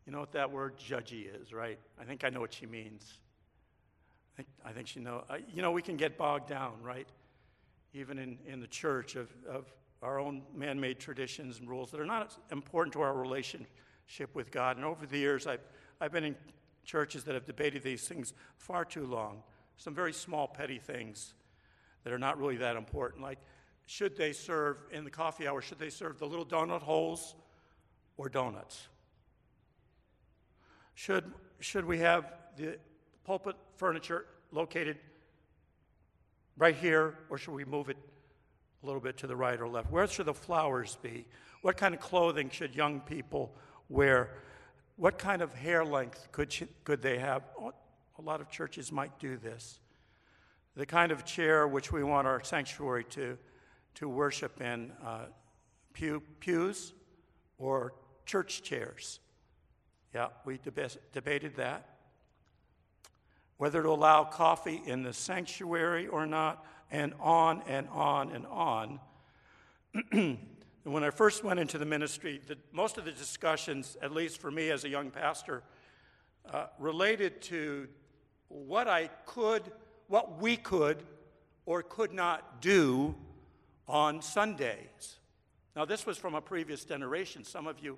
You 0.10 0.14
know 0.14 0.22
what 0.22 0.32
that 0.32 0.52
word 0.52 0.76
judgy 0.80 1.28
is, 1.40 1.54
right? 1.54 1.78
I 2.02 2.04
think 2.04 2.24
I 2.24 2.30
know 2.30 2.40
what 2.40 2.52
she 2.52 2.66
means. 2.66 3.20
I 4.34 4.38
think, 4.38 4.48
I 4.66 4.72
think 4.72 4.88
she 4.88 5.00
know. 5.00 5.24
I, 5.30 5.42
you 5.54 5.62
know, 5.62 5.70
we 5.70 5.84
can 5.84 5.98
get 5.98 6.18
bogged 6.18 6.50
down, 6.50 6.82
right? 6.82 7.08
Even 7.94 8.18
in, 8.18 8.40
in 8.48 8.60
the 8.60 8.66
church 8.66 9.16
of, 9.16 9.30
of 9.48 9.72
our 10.02 10.20
own 10.20 10.42
man-made 10.56 10.98
traditions 10.98 11.60
and 11.60 11.70
rules 11.70 11.92
that 11.92 12.00
are 12.02 12.08
not 12.08 12.36
important 12.52 12.92
to 12.94 13.02
our 13.02 13.14
relationship 13.14 14.34
with 14.34 14.50
God. 14.50 14.78
And 14.78 14.86
over 14.88 15.06
the 15.06 15.20
years, 15.20 15.46
I've, 15.46 15.62
I've 16.02 16.12
been 16.12 16.24
in 16.24 16.36
churches 16.84 17.24
that 17.26 17.36
have 17.36 17.46
debated 17.46 17.84
these 17.84 18.08
things 18.08 18.34
far 18.58 18.86
too 18.86 19.06
long. 19.06 19.44
Some 19.78 19.94
very 19.94 20.14
small, 20.14 20.48
petty 20.48 20.80
things 20.80 21.36
that 22.04 22.12
are 22.12 22.18
not 22.18 22.40
really 22.40 22.58
that 22.58 22.78
important. 22.78 23.22
Like, 23.22 23.38
should 23.86 24.18
they 24.18 24.34
serve 24.34 24.78
in 24.92 25.04
the 25.04 25.12
coffee 25.12 25.48
hour, 25.48 25.62
should 25.62 25.78
they 25.78 25.92
serve 25.92 26.18
the 26.18 26.26
little 26.26 26.48
donut 26.48 26.82
holes 26.82 27.36
or 28.18 28.28
donuts? 28.28 28.88
Should, 31.00 31.32
should 31.62 31.86
we 31.86 32.00
have 32.00 32.26
the 32.58 32.78
pulpit 33.24 33.56
furniture 33.78 34.26
located 34.52 34.98
right 36.58 36.76
here, 36.76 37.20
or 37.30 37.38
should 37.38 37.54
we 37.54 37.64
move 37.64 37.88
it 37.88 37.96
a 38.84 38.86
little 38.86 39.00
bit 39.00 39.16
to 39.20 39.28
the 39.28 39.36
right 39.38 39.58
or 39.62 39.70
left? 39.70 39.90
Where 39.90 40.06
should 40.08 40.26
the 40.26 40.34
flowers 40.34 40.98
be? 41.02 41.26
What 41.62 41.78
kind 41.78 41.96
of 41.96 42.02
clothing 42.02 42.50
should 42.50 42.76
young 42.76 43.00
people 43.00 43.56
wear? 43.88 44.32
What 44.98 45.18
kind 45.18 45.42
of 45.42 45.54
hair 45.54 45.86
length 45.86 46.34
could, 46.34 46.54
could 46.84 47.02
they 47.02 47.18
have? 47.18 47.44
A 48.18 48.22
lot 48.22 48.42
of 48.42 48.50
churches 48.50 48.92
might 48.92 49.18
do 49.20 49.38
this 49.38 49.80
the 50.76 50.86
kind 50.86 51.14
of 51.14 51.24
chair 51.24 51.66
which 51.66 51.94
we 51.94 52.04
want 52.04 52.28
our 52.28 52.44
sanctuary 52.44 53.06
to, 53.06 53.38
to 53.96 54.10
worship 54.10 54.60
in 54.60 54.92
uh, 55.06 55.28
pew, 55.94 56.22
pews 56.42 56.92
or 57.58 57.94
church 58.26 58.64
chairs. 58.64 59.22
Yeah, 60.14 60.28
we 60.46 60.58
deb- 60.58 60.92
debated 61.14 61.56
that. 61.58 61.88
Whether 63.58 63.84
to 63.84 63.90
allow 63.90 64.24
coffee 64.24 64.82
in 64.86 65.04
the 65.04 65.14
sanctuary 65.14 66.08
or 66.08 66.26
not, 66.26 66.66
and 66.92 67.14
on 67.20 67.62
and 67.68 67.88
on 67.90 68.32
and 68.32 68.46
on. 68.48 69.00
when 70.84 71.04
I 71.04 71.10
first 71.10 71.44
went 71.44 71.60
into 71.60 71.78
the 71.78 71.86
ministry, 71.86 72.42
the, 72.48 72.58
most 72.72 72.98
of 72.98 73.06
the 73.06 73.12
discussions, 73.12 73.98
at 74.02 74.12
least 74.12 74.40
for 74.40 74.50
me 74.50 74.72
as 74.72 74.86
a 74.86 74.90
young 74.90 75.12
pastor, 75.12 75.62
uh, 76.52 76.68
related 76.80 77.42
to 77.44 77.88
what 78.48 78.88
I 78.88 79.10
could 79.26 79.64
what 80.08 80.42
we 80.42 80.58
could 80.58 81.04
or 81.66 81.84
could 81.84 82.12
not 82.12 82.62
do 82.62 83.16
on 83.88 84.22
Sundays. 84.22 85.20
Now, 85.76 85.86
this 85.86 86.06
was 86.06 86.18
from 86.18 86.34
a 86.34 86.42
previous 86.42 86.84
generation. 86.84 87.44
Some 87.44 87.68
of 87.68 87.80
you 87.80 87.98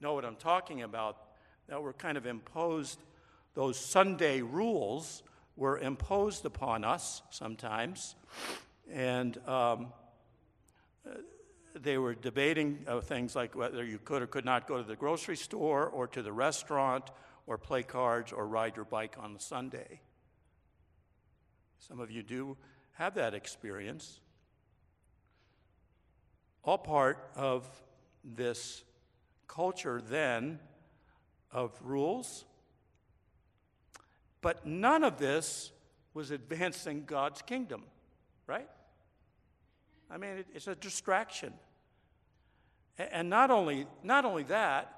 know 0.00 0.14
what 0.14 0.24
I'm 0.24 0.36
talking 0.36 0.82
about. 0.82 1.18
That 1.70 1.80
were 1.82 1.92
kind 1.92 2.18
of 2.18 2.26
imposed, 2.26 2.98
those 3.54 3.78
Sunday 3.78 4.42
rules 4.42 5.22
were 5.56 5.78
imposed 5.78 6.44
upon 6.44 6.82
us 6.82 7.22
sometimes. 7.30 8.16
And 8.92 9.38
um, 9.46 9.92
they 11.76 11.96
were 11.96 12.16
debating 12.16 12.84
uh, 12.88 13.00
things 13.00 13.36
like 13.36 13.54
whether 13.54 13.84
you 13.84 14.00
could 14.00 14.20
or 14.20 14.26
could 14.26 14.44
not 14.44 14.66
go 14.66 14.78
to 14.78 14.82
the 14.82 14.96
grocery 14.96 15.36
store 15.36 15.86
or 15.86 16.08
to 16.08 16.22
the 16.22 16.32
restaurant 16.32 17.12
or 17.46 17.56
play 17.56 17.84
cards 17.84 18.32
or 18.32 18.48
ride 18.48 18.74
your 18.74 18.84
bike 18.84 19.14
on 19.16 19.32
the 19.32 19.38
Sunday. 19.38 20.00
Some 21.78 22.00
of 22.00 22.10
you 22.10 22.24
do 22.24 22.56
have 22.94 23.14
that 23.14 23.32
experience. 23.32 24.18
All 26.64 26.78
part 26.78 27.30
of 27.36 27.64
this 28.24 28.82
culture 29.46 30.02
then 30.04 30.58
of 31.52 31.78
rules, 31.82 32.44
but 34.40 34.66
none 34.66 35.04
of 35.04 35.18
this 35.18 35.72
was 36.14 36.30
advancing 36.30 37.04
God's 37.04 37.42
kingdom, 37.42 37.82
right? 38.46 38.68
I 40.10 40.18
mean, 40.18 40.44
it's 40.54 40.66
a 40.66 40.74
distraction. 40.74 41.52
And 42.98 43.30
not 43.30 43.50
only, 43.50 43.86
not 44.02 44.24
only 44.24 44.42
that, 44.44 44.92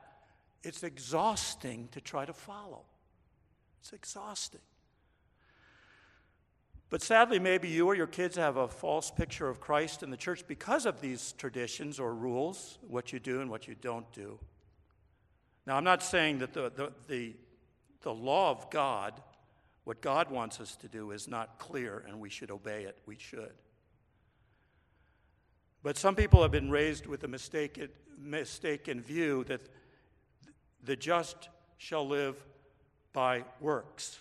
it's 0.63 0.83
exhausting 0.83 1.89
to 1.93 2.01
try 2.01 2.25
to 2.25 2.33
follow. 2.33 2.83
It's 3.81 3.93
exhausting. 3.93 4.61
But 6.89 7.03
sadly, 7.03 7.39
maybe 7.39 7.69
you 7.69 7.87
or 7.87 7.95
your 7.95 8.07
kids 8.07 8.37
have 8.37 8.57
a 8.57 8.69
false 8.69 9.11
picture 9.11 9.49
of 9.49 9.61
Christ 9.61 10.03
in 10.03 10.11
the 10.11 10.17
church 10.17 10.47
because 10.47 10.85
of 10.85 11.01
these 11.01 11.33
traditions 11.33 11.99
or 11.99 12.15
rules, 12.15 12.79
what 12.87 13.13
you 13.13 13.19
do 13.19 13.41
and 13.41 13.51
what 13.51 13.67
you 13.67 13.75
don't 13.75 14.11
do. 14.13 14.39
Now, 15.67 15.77
I'm 15.77 15.85
not 15.85 16.03
saying 16.03 16.39
that 16.39 16.53
the, 16.53 16.71
the, 16.75 16.93
the, 17.09 17.37
the 18.03 18.13
law 18.13 18.51
of 18.51 18.69
God, 18.71 19.21
what 19.85 20.01
God 20.01 20.31
wants 20.31 20.61
us 20.61 20.77
to 20.77 20.89
do, 20.89 21.13
is 21.13 21.29
not 21.29 21.59
clear 21.59 22.05
and 22.07 22.21
we 22.21 22.31
should 22.31 22.51
obey 22.51 22.85
it. 22.85 22.99
We 23.07 23.17
should. 23.19 23.53
But 25.83 25.97
some 25.97 26.15
people 26.15 26.43
have 26.43 26.53
been 26.53 26.71
raised 26.71 27.07
with 27.07 27.25
a 27.25 27.29
mistaken, 27.29 27.89
mistaken 28.19 29.01
view 29.01 29.45
that 29.45 29.63
the 30.85 30.97
just 30.97 31.49
shall 31.79 32.07
live 32.07 32.37
by 33.13 33.45
works, 33.61 34.21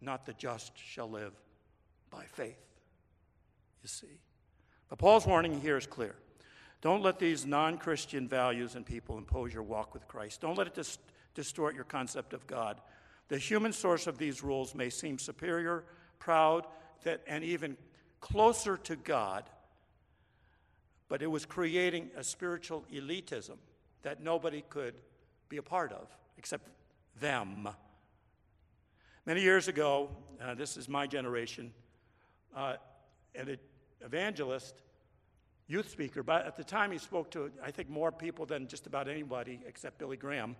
not 0.00 0.26
the 0.26 0.34
just 0.34 0.72
shall 0.76 1.08
live 1.08 1.32
by 2.10 2.24
faith, 2.24 2.58
you 3.82 3.88
see. 3.88 4.18
But 4.88 4.98
Paul's 4.98 5.26
warning 5.26 5.60
here 5.60 5.76
is 5.76 5.86
clear. 5.86 6.14
Don't 6.84 7.02
let 7.02 7.18
these 7.18 7.46
non 7.46 7.78
Christian 7.78 8.28
values 8.28 8.74
and 8.74 8.84
people 8.84 9.16
impose 9.16 9.54
your 9.54 9.62
walk 9.62 9.94
with 9.94 10.06
Christ. 10.06 10.42
Don't 10.42 10.58
let 10.58 10.66
it 10.66 10.74
dis- 10.74 10.98
distort 11.34 11.74
your 11.74 11.84
concept 11.84 12.34
of 12.34 12.46
God. 12.46 12.78
The 13.28 13.38
human 13.38 13.72
source 13.72 14.06
of 14.06 14.18
these 14.18 14.44
rules 14.44 14.74
may 14.74 14.90
seem 14.90 15.18
superior, 15.18 15.84
proud, 16.18 16.66
that, 17.04 17.22
and 17.26 17.42
even 17.42 17.78
closer 18.20 18.76
to 18.76 18.96
God, 18.96 19.48
but 21.08 21.22
it 21.22 21.26
was 21.26 21.46
creating 21.46 22.10
a 22.18 22.22
spiritual 22.22 22.84
elitism 22.92 23.56
that 24.02 24.22
nobody 24.22 24.62
could 24.68 24.94
be 25.48 25.56
a 25.56 25.62
part 25.62 25.90
of 25.90 26.06
except 26.36 26.68
them. 27.18 27.66
Many 29.24 29.40
years 29.40 29.68
ago, 29.68 30.10
uh, 30.38 30.52
this 30.52 30.76
is 30.76 30.86
my 30.86 31.06
generation, 31.06 31.72
uh, 32.54 32.74
an 33.34 33.56
evangelist, 34.02 34.82
youth 35.66 35.90
speaker, 35.90 36.22
but 36.22 36.46
at 36.46 36.56
the 36.56 36.64
time 36.64 36.92
he 36.92 36.98
spoke 36.98 37.30
to, 37.32 37.50
I 37.62 37.70
think, 37.70 37.88
more 37.88 38.12
people 38.12 38.46
than 38.46 38.66
just 38.66 38.86
about 38.86 39.08
anybody 39.08 39.60
except 39.66 39.98
Billy 39.98 40.16
Graham. 40.16 40.56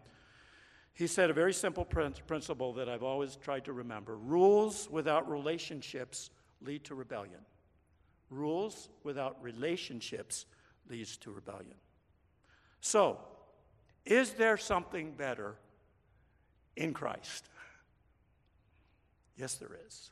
He 0.94 1.06
said 1.06 1.28
a 1.28 1.32
very 1.32 1.52
simple 1.52 1.84
principle 1.84 2.72
that 2.74 2.88
I've 2.88 3.02
always 3.02 3.36
tried 3.36 3.64
to 3.64 3.72
remember 3.72 4.16
rules 4.16 4.88
without 4.90 5.28
relationships 5.28 6.30
lead 6.62 6.84
to 6.84 6.94
rebellion. 6.94 7.40
Rules 8.30 8.88
without 9.02 9.42
relationships 9.42 10.46
leads 10.88 11.16
to 11.18 11.30
rebellion. 11.30 11.74
So, 12.80 13.18
is 14.04 14.32
there 14.34 14.56
something 14.56 15.12
better 15.12 15.56
in 16.76 16.92
Christ? 16.92 17.48
Yes, 19.36 19.54
there 19.56 19.76
is. 19.86 20.10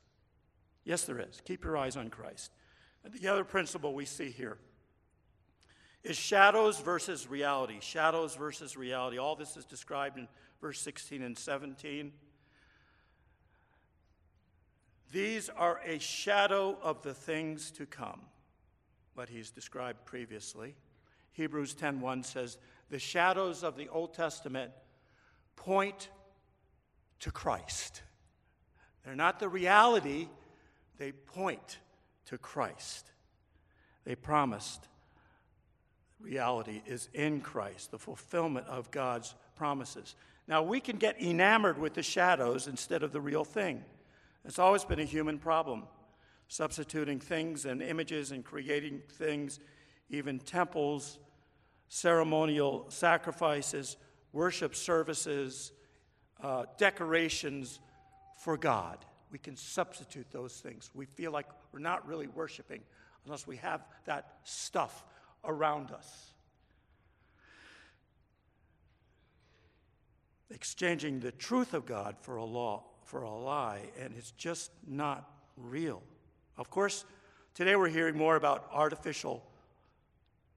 Yes, 0.84 1.04
there 1.04 1.20
is. 1.20 1.40
Keep 1.44 1.64
your 1.64 1.76
eyes 1.76 1.96
on 1.96 2.10
Christ. 2.10 2.50
And 3.04 3.12
the 3.12 3.28
other 3.28 3.44
principle 3.44 3.94
we 3.94 4.04
see 4.04 4.30
here 4.30 4.58
is 6.02 6.16
shadows 6.16 6.80
versus 6.80 7.28
reality. 7.28 7.78
Shadows 7.80 8.34
versus 8.34 8.76
reality. 8.76 9.18
All 9.18 9.36
this 9.36 9.56
is 9.56 9.64
described 9.64 10.18
in 10.18 10.28
verse 10.60 10.80
16 10.80 11.22
and 11.22 11.38
17. 11.38 12.12
These 15.12 15.48
are 15.50 15.80
a 15.84 15.98
shadow 15.98 16.76
of 16.82 17.02
the 17.02 17.14
things 17.14 17.70
to 17.72 17.86
come, 17.86 18.22
what 19.14 19.28
he's 19.28 19.50
described 19.50 20.04
previously. 20.04 20.74
Hebrews 21.32 21.74
10:1 21.74 22.22
says, 22.22 22.58
"The 22.88 22.98
shadows 22.98 23.62
of 23.62 23.76
the 23.76 23.88
Old 23.88 24.14
Testament 24.14 24.72
point 25.56 26.10
to 27.20 27.30
Christ. 27.30 28.02
They're 29.04 29.14
not 29.14 29.38
the 29.38 29.48
reality, 29.48 30.28
they 30.98 31.12
point 31.12 31.78
to 32.26 32.38
Christ. 32.38 33.12
They 34.04 34.16
promised 34.16 34.88
reality 36.22 36.82
is 36.86 37.08
in 37.14 37.40
Christ, 37.40 37.90
the 37.90 37.98
fulfillment 37.98 38.66
of 38.66 38.90
God's 38.90 39.34
promises. 39.56 40.14
Now, 40.48 40.62
we 40.62 40.80
can 40.80 40.96
get 40.96 41.20
enamored 41.20 41.78
with 41.78 41.94
the 41.94 42.02
shadows 42.02 42.66
instead 42.66 43.02
of 43.02 43.12
the 43.12 43.20
real 43.20 43.44
thing. 43.44 43.84
It's 44.44 44.58
always 44.58 44.84
been 44.84 44.98
a 45.00 45.04
human 45.04 45.38
problem, 45.38 45.84
substituting 46.48 47.20
things 47.20 47.64
and 47.64 47.82
images 47.82 48.32
and 48.32 48.44
creating 48.44 49.02
things, 49.12 49.60
even 50.10 50.38
temples, 50.38 51.18
ceremonial 51.88 52.86
sacrifices, 52.88 53.96
worship 54.32 54.74
services, 54.74 55.72
uh, 56.42 56.64
decorations 56.76 57.78
for 58.38 58.56
God 58.56 59.04
we 59.32 59.38
can 59.38 59.56
substitute 59.56 60.30
those 60.30 60.60
things. 60.60 60.90
We 60.94 61.06
feel 61.06 61.32
like 61.32 61.46
we're 61.72 61.80
not 61.80 62.06
really 62.06 62.28
worshiping 62.28 62.82
unless 63.24 63.46
we 63.46 63.56
have 63.56 63.80
that 64.04 64.36
stuff 64.44 65.04
around 65.44 65.90
us. 65.90 66.26
Exchanging 70.50 71.20
the 71.20 71.32
truth 71.32 71.74
of 71.74 71.86
God 71.86 72.16
for 72.20 72.36
a 72.36 72.44
law, 72.44 72.84
for 73.04 73.22
a 73.22 73.30
lie, 73.30 73.80
and 73.98 74.14
it's 74.16 74.32
just 74.32 74.70
not 74.86 75.28
real. 75.56 76.02
Of 76.56 76.70
course, 76.70 77.04
today 77.54 77.76
we're 77.76 77.88
hearing 77.88 78.16
more 78.16 78.36
about 78.36 78.68
artificial 78.72 79.42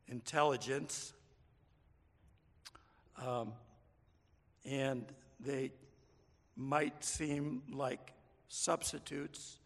intelligence. 0.07 1.13
Um, 3.25 3.53
and 4.65 5.05
they 5.39 5.71
might 6.55 7.03
seem 7.03 7.61
like 7.71 8.13
substitutes 8.47 9.57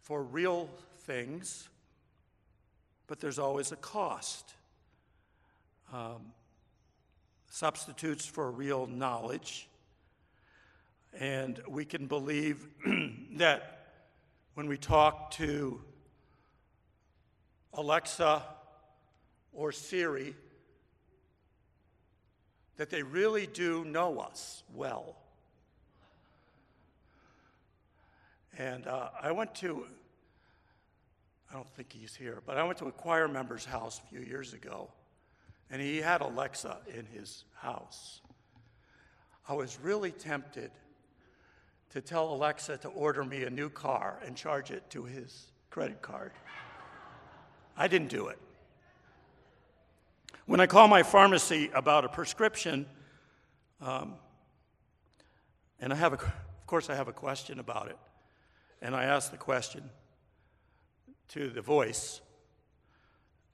for 0.00 0.22
real 0.22 0.68
things, 1.00 1.68
but 3.14 3.20
there's 3.20 3.38
always 3.38 3.70
a 3.70 3.76
cost. 3.76 4.54
Um, 5.92 6.32
substitutes 7.48 8.26
for 8.26 8.50
real 8.50 8.88
knowledge. 8.88 9.68
And 11.20 11.60
we 11.68 11.84
can 11.84 12.08
believe 12.08 12.66
that 13.36 13.86
when 14.54 14.66
we 14.66 14.76
talk 14.76 15.30
to 15.34 15.80
Alexa 17.74 18.42
or 19.52 19.70
Siri, 19.70 20.34
that 22.78 22.90
they 22.90 23.04
really 23.04 23.46
do 23.46 23.84
know 23.84 24.18
us 24.18 24.64
well. 24.74 25.14
And 28.58 28.88
uh, 28.88 29.10
I 29.22 29.30
went 29.30 29.54
to, 29.56 29.86
I 31.54 31.56
don't 31.56 31.70
think 31.76 31.92
he's 31.92 32.16
here, 32.16 32.42
but 32.44 32.58
I 32.58 32.64
went 32.64 32.78
to 32.78 32.86
a 32.86 32.90
choir 32.90 33.28
member's 33.28 33.64
house 33.64 34.00
a 34.04 34.08
few 34.08 34.18
years 34.18 34.54
ago, 34.54 34.90
and 35.70 35.80
he 35.80 35.98
had 35.98 36.20
Alexa 36.20 36.78
in 36.92 37.06
his 37.06 37.44
house. 37.54 38.22
I 39.48 39.52
was 39.52 39.78
really 39.80 40.10
tempted 40.10 40.72
to 41.90 42.00
tell 42.00 42.34
Alexa 42.34 42.78
to 42.78 42.88
order 42.88 43.22
me 43.22 43.44
a 43.44 43.50
new 43.50 43.68
car 43.68 44.18
and 44.26 44.34
charge 44.34 44.72
it 44.72 44.90
to 44.90 45.04
his 45.04 45.52
credit 45.70 46.02
card. 46.02 46.32
I 47.76 47.86
didn't 47.86 48.08
do 48.08 48.26
it. 48.26 48.38
When 50.46 50.58
I 50.58 50.66
call 50.66 50.88
my 50.88 51.04
pharmacy 51.04 51.70
about 51.72 52.04
a 52.04 52.08
prescription, 52.08 52.84
um, 53.80 54.14
and 55.78 55.92
I 55.92 55.96
have 55.96 56.14
a, 56.14 56.16
of 56.16 56.66
course, 56.66 56.90
I 56.90 56.96
have 56.96 57.06
a 57.06 57.12
question 57.12 57.60
about 57.60 57.86
it 57.90 57.98
and 58.82 58.94
I 58.94 59.04
ask 59.04 59.30
the 59.30 59.38
question 59.38 59.88
to 61.28 61.50
the 61.50 61.62
voice, 61.62 62.20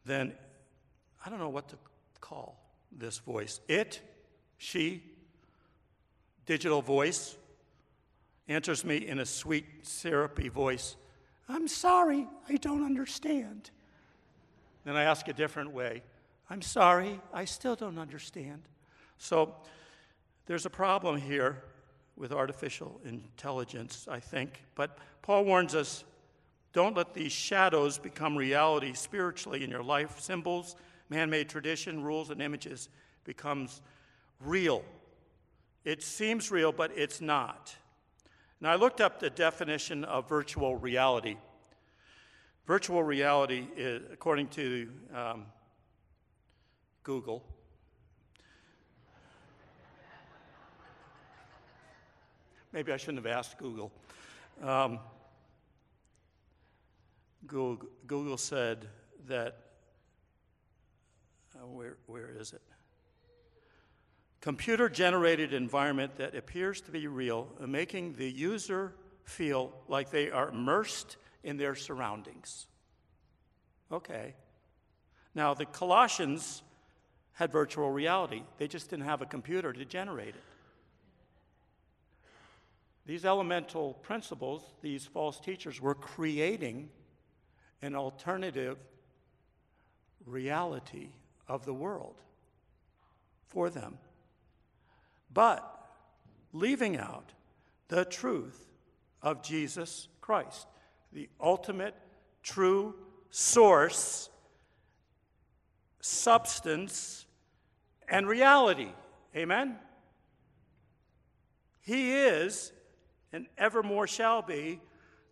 then 0.04 0.33
I 1.24 1.30
don't 1.30 1.38
know 1.38 1.48
what 1.48 1.68
to 1.68 1.76
call 2.20 2.59
this 2.90 3.18
voice. 3.18 3.61
It, 3.68 4.00
she, 4.59 5.02
digital 6.46 6.83
voice, 6.83 7.37
answers 8.48 8.85
me 8.85 8.96
in 9.06 9.18
a 9.18 9.26
sweet, 9.26 9.64
syrupy 9.83 10.48
voice 10.48 10.96
I'm 11.52 11.66
sorry, 11.66 12.28
I 12.48 12.56
don't 12.56 12.85
understand. 12.85 13.70
Then 14.85 14.96
I 14.96 15.02
ask 15.02 15.26
a 15.28 15.33
different 15.33 15.72
way 15.72 16.02
I'm 16.48 16.62
sorry, 16.62 17.20
I 17.33 17.44
still 17.44 17.76
don't 17.76 17.98
understand. 17.98 18.62
So 19.18 19.54
there's 20.46 20.66
a 20.66 20.70
problem 20.70 21.16
here 21.16 21.62
with 22.16 22.33
artificial 22.33 23.00
intelligence, 23.04 24.09
I 24.11 24.18
think. 24.18 24.64
But 24.74 24.98
Paul 25.22 25.44
warns 25.44 25.76
us 25.76 26.04
don't 26.72 26.96
let 26.96 27.14
these 27.14 27.33
shadows 27.33 27.98
become 27.98 28.37
reality 28.37 28.92
spiritually 28.92 29.64
in 29.64 29.70
your 29.70 29.83
life. 29.83 30.20
Symbols, 30.20 30.76
man 31.09 31.30
made 31.30 31.48
tradition, 31.48 32.02
rules, 32.02 32.30
and 32.30 32.40
images 32.40 32.88
becomes 33.24 33.83
real. 34.40 34.85
It 35.85 36.02
seems 36.02 36.50
real, 36.50 36.72
but 36.72 36.92
it's 36.94 37.20
not. 37.20 37.74
Now, 38.61 38.70
I 38.70 38.76
looked 38.76 39.00
up 39.00 39.18
the 39.18 39.30
definition 39.30 40.04
of 40.04 40.28
virtual 40.28 40.76
reality. 40.76 41.37
Virtual 42.66 43.02
reality, 43.02 43.66
is, 43.76 44.02
according 44.12 44.48
to 44.48 44.90
um, 45.14 45.46
Google, 47.02 47.42
Maybe 52.72 52.92
I 52.92 52.96
shouldn't 52.98 53.24
have 53.24 53.37
asked 53.37 53.59
Google. 53.59 53.90
Um, 54.62 55.00
Google, 57.46 57.88
Google 58.07 58.37
said 58.37 58.87
that, 59.26 59.59
uh, 61.55 61.66
where, 61.66 61.96
where 62.07 62.31
is 62.38 62.53
it? 62.53 62.62
Computer 64.40 64.88
generated 64.88 65.53
environment 65.53 66.16
that 66.16 66.35
appears 66.35 66.81
to 66.83 66.90
be 66.90 67.07
real, 67.07 67.48
making 67.61 68.14
the 68.14 68.31
user 68.31 68.94
feel 69.24 69.72
like 69.88 70.11
they 70.11 70.31
are 70.31 70.48
immersed 70.48 71.16
in 71.44 71.57
their 71.57 71.74
surroundings. 71.74 72.66
Okay. 73.92 74.35
Now, 75.35 75.55
the 75.55 75.66
Colossians 75.66 76.62
had 77.33 77.53
virtual 77.53 77.90
reality, 77.90 78.42
they 78.59 78.68
just 78.68 78.90
didn't 78.90 79.07
have 79.07 79.22
a 79.22 79.26
computer 79.26 79.72
to 79.72 79.85
generate 79.85 80.35
it. 80.35 80.42
These 83.07 83.24
elemental 83.24 83.94
principles, 83.94 84.62
these 84.83 85.07
false 85.07 85.40
teachers, 85.40 85.81
were 85.81 85.94
creating 85.94 86.90
an 87.82 87.94
alternative 87.94 88.78
reality 90.26 91.08
of 91.48 91.64
the 91.64 91.74
world 91.74 92.20
for 93.46 93.70
them, 93.70 93.98
but 95.32 95.66
leaving 96.52 96.96
out 96.96 97.32
the 97.88 98.04
truth 98.04 98.66
of 99.22 99.42
Jesus 99.42 100.08
Christ, 100.20 100.66
the 101.12 101.28
ultimate 101.40 101.94
true 102.42 102.94
source, 103.30 104.30
substance, 106.00 107.26
and 108.08 108.26
reality. 108.26 108.90
Amen? 109.36 109.76
He 111.80 112.12
is, 112.12 112.72
and 113.32 113.46
evermore 113.56 114.06
shall 114.06 114.42
be, 114.42 114.80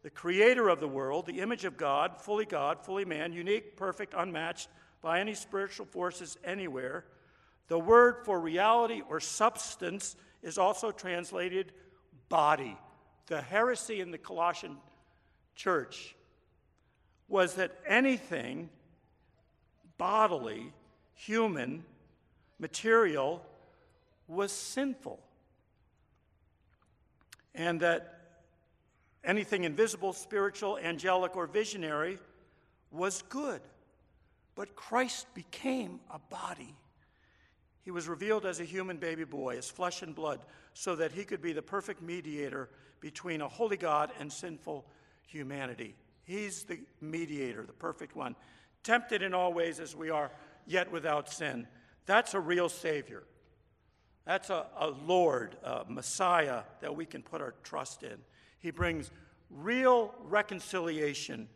the 0.08 0.14
creator 0.14 0.70
of 0.70 0.80
the 0.80 0.88
world, 0.88 1.26
the 1.26 1.40
image 1.40 1.66
of 1.66 1.76
God, 1.76 2.18
fully 2.18 2.46
God, 2.46 2.82
fully 2.82 3.04
man, 3.04 3.34
unique, 3.34 3.76
perfect, 3.76 4.14
unmatched 4.16 4.70
by 5.02 5.20
any 5.20 5.34
spiritual 5.34 5.84
forces 5.84 6.38
anywhere. 6.42 7.04
The 7.66 7.78
word 7.78 8.24
for 8.24 8.40
reality 8.40 9.02
or 9.06 9.20
substance 9.20 10.16
is 10.42 10.56
also 10.56 10.92
translated 10.92 11.72
body. 12.30 12.78
The 13.26 13.42
heresy 13.42 14.00
in 14.00 14.10
the 14.10 14.16
Colossian 14.16 14.78
church 15.54 16.16
was 17.28 17.56
that 17.56 17.76
anything 17.86 18.70
bodily, 19.98 20.72
human, 21.12 21.84
material 22.58 23.44
was 24.26 24.52
sinful. 24.52 25.20
And 27.54 27.80
that 27.80 28.17
anything 29.24 29.64
invisible, 29.64 30.12
spiritual, 30.12 30.78
angelic, 30.78 31.36
or 31.36 31.46
visionary 31.46 32.18
was 32.90 33.22
good. 33.28 33.60
But 34.54 34.74
Christ 34.74 35.32
became 35.34 36.00
a 36.10 36.18
body. 36.18 36.74
He 37.82 37.90
was 37.90 38.08
revealed 38.08 38.44
as 38.44 38.60
a 38.60 38.64
human 38.64 38.96
baby 38.96 39.24
boy, 39.24 39.56
as 39.56 39.70
flesh 39.70 40.02
and 40.02 40.14
blood, 40.14 40.40
so 40.74 40.96
that 40.96 41.12
he 41.12 41.24
could 41.24 41.40
be 41.40 41.52
the 41.52 41.62
perfect 41.62 42.02
mediator 42.02 42.68
between 43.00 43.40
a 43.40 43.48
holy 43.48 43.76
God 43.76 44.10
and 44.18 44.32
sinful 44.32 44.84
humanity. 45.26 45.94
He's 46.24 46.64
the 46.64 46.80
mediator, 47.00 47.64
the 47.64 47.72
perfect 47.72 48.14
one, 48.14 48.36
tempted 48.82 49.22
in 49.22 49.32
all 49.32 49.52
ways 49.52 49.80
as 49.80 49.96
we 49.96 50.10
are, 50.10 50.30
yet 50.66 50.90
without 50.92 51.30
sin. 51.30 51.66
That's 52.06 52.34
a 52.34 52.40
real 52.40 52.68
Savior. 52.68 53.22
That's 54.26 54.50
a, 54.50 54.66
a 54.78 54.88
Lord, 54.88 55.56
a 55.62 55.84
Messiah 55.88 56.62
that 56.80 56.94
we 56.94 57.06
can 57.06 57.22
put 57.22 57.40
our 57.40 57.54
trust 57.62 58.02
in. 58.02 58.18
He 58.60 58.70
brings 58.70 59.10
real 59.50 60.14
reconciliation, 60.24 61.48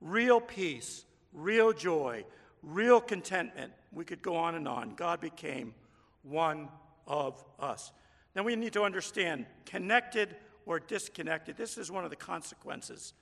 real 0.00 0.40
peace, 0.40 1.04
real 1.32 1.72
joy, 1.72 2.24
real 2.62 3.00
contentment. 3.00 3.72
We 3.92 4.04
could 4.04 4.22
go 4.22 4.36
on 4.36 4.54
and 4.54 4.68
on. 4.68 4.94
God 4.94 5.20
became 5.20 5.74
one 6.22 6.68
of 7.06 7.42
us. 7.58 7.92
Now 8.34 8.42
we 8.42 8.56
need 8.56 8.72
to 8.74 8.82
understand 8.82 9.46
connected 9.66 10.36
or 10.66 10.78
disconnected. 10.78 11.56
This 11.56 11.78
is 11.78 11.90
one 11.90 12.04
of 12.04 12.10
the 12.10 12.16
consequences 12.16 13.14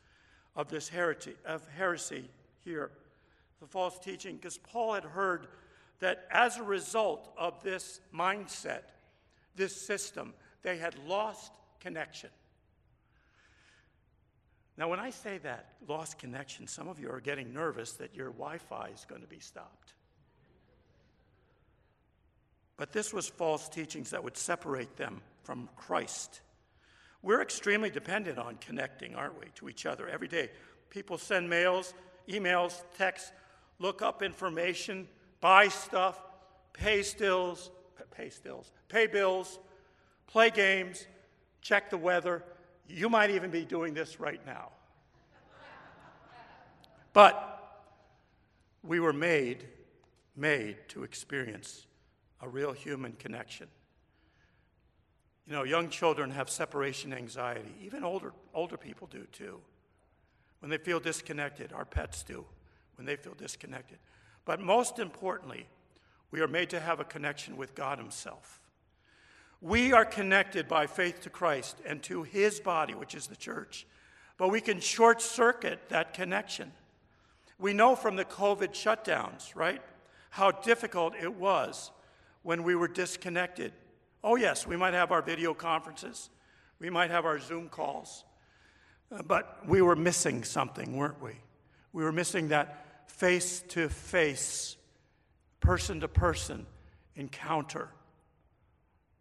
of 0.57 0.69
this 0.69 0.89
heresy, 0.89 1.35
of 1.47 1.67
heresy 1.77 2.29
here, 2.65 2.91
the 3.61 3.67
false 3.67 3.99
teaching, 3.99 4.37
because 4.37 4.59
Paul 4.59 4.95
had 4.95 5.05
heard 5.05 5.47
that 6.01 6.27
as 6.31 6.59
a 6.59 6.63
result 6.63 7.33
of 7.37 7.63
this 7.63 8.01
mindset, 8.15 8.83
this 9.57 9.75
system, 9.75 10.35
they 10.63 10.77
had 10.77 10.95
lost 11.07 11.53
connection. 11.81 12.31
Now, 14.79 14.89
when 14.89 15.01
I 15.01 15.11
say 15.11 15.39
that, 15.39 15.73
lost 15.89 16.21
connection, 16.21 16.69
some 16.69 16.87
of 16.87 17.01
you 17.01 17.11
are 17.11 17.21
getting 17.21 17.53
nervous 17.53 17.95
that 17.95 18.15
your 18.15 18.29
Wi 18.29 18.59
Fi 18.59 18.91
is 18.95 19.05
going 19.07 19.23
to 19.23 19.27
be 19.27 19.41
stopped. 19.41 19.95
But 22.77 22.93
this 22.93 23.13
was 23.13 23.29
false 23.29 23.69
teachings 23.69 24.11
that 24.11 24.23
would 24.23 24.37
separate 24.37 24.97
them 24.97 25.21
from 25.43 25.69
Christ. 25.77 26.43
We're 27.23 27.43
extremely 27.43 27.91
dependent 27.91 28.39
on 28.39 28.55
connecting, 28.59 29.17
aren't 29.17 29.41
we, 29.41 29.47
to 29.57 29.69
each 29.69 29.85
other 29.85 30.09
every 30.09 30.29
day. 30.29 30.49
People 30.91 31.19
send 31.19 31.51
mails, 31.51 31.93
emails, 32.29 32.81
texts, 32.97 33.33
look 33.81 34.01
up 34.01 34.23
information, 34.23 35.09
buy 35.41 35.67
stuff, 35.67 36.23
pay 36.73 37.03
stills, 37.03 37.73
pay 38.13 38.31
stills, 38.31 38.71
pay 38.89 39.09
bills, 39.09 39.59
play 40.29 40.51
games, 40.51 41.05
check 41.63 41.91
the 41.91 41.99
weather, 41.99 42.45
you 42.89 43.09
might 43.09 43.31
even 43.31 43.51
be 43.51 43.65
doing 43.65 43.95
this 43.95 44.19
right 44.19 44.45
now. 44.47 44.71
But 47.13 47.59
we 48.83 49.01
were 49.01 49.13
made, 49.13 49.67
made 50.37 50.77
to 50.89 51.03
experience 51.03 51.87
a 52.41 52.49
real 52.49 52.73
human 52.73 53.13
connection. 53.13 53.69
You 55.47 55.55
know, 55.55 55.65
young 55.65 55.89
children 55.89 56.31
have 56.31 56.51
separation 56.51 57.13
anxiety. 57.13 57.75
Even 57.83 58.05
older, 58.05 58.33
older 58.55 58.77
people 58.77 59.09
do 59.11 59.27
too. 59.33 59.61
When 60.61 60.71
they 60.71 60.79
feel 60.79 61.01
disconnected, 61.01 61.73
our 61.73 61.85
pets 61.85 62.23
do, 62.23 62.45
when 62.97 63.07
they 63.07 63.17
feel 63.17 63.35
disconnected. 63.35 63.99
But 64.45 64.61
most 64.61 64.99
importantly, 64.99 65.67
we 66.31 66.41
are 66.41 66.49
made 66.49 66.71
to 66.71 66.81
have 66.81 67.01
a 67.01 67.05
connection 67.05 67.57
with 67.57 67.75
God 67.75 67.99
Himself. 67.99 68.61
We 69.61 69.93
are 69.93 70.05
connected 70.05 70.69
by 70.69 70.87
faith 70.87 71.23
to 71.23 71.31
Christ 71.31 71.79
and 71.85 72.03
to 72.05 72.23
his 72.23 72.61
body, 72.61 72.95
which 72.95 73.15
is 73.15 73.27
the 73.27 73.37
church. 73.37 73.87
But 74.37 74.49
we 74.49 74.61
can 74.61 74.79
short 74.79 75.21
circuit 75.21 75.81
that 75.89 76.15
connection. 76.15 76.73
We 77.59 77.73
know 77.73 77.97
from 77.97 78.15
the 78.15 78.25
COVID 78.25 78.69
shutdowns, 78.69 79.57
right, 79.57 79.83
how 80.31 80.53
difficult 80.53 81.15
it 81.21 81.35
was 81.35 81.91
when 82.43 82.63
we 82.63 82.77
were 82.77 82.87
disconnected. 82.87 83.73
Oh, 84.23 84.37
yes, 84.37 84.65
we 84.65 84.77
might 84.77 84.95
have 84.95 85.11
our 85.11 85.23
video 85.23 85.55
conferences, 85.55 86.31
we 86.79 86.89
might 86.89 87.11
have 87.11 87.25
our 87.25 87.41
Zoom 87.41 87.69
calls, 87.69 88.25
uh, 89.11 89.23
but 89.23 89.67
we 89.67 89.83
were 89.83 89.97
missing 89.97 90.45
something, 90.45 90.97
weren't 90.97 91.21
we? 91.21 91.33
We 91.93 92.05
were 92.05 92.13
missing 92.13 92.49
that 92.49 93.11
face 93.11 93.65
to 93.71 93.89
face, 93.89 94.77
person 95.59 95.99
to 96.01 96.09
person 96.09 96.65
encounter 97.17 97.89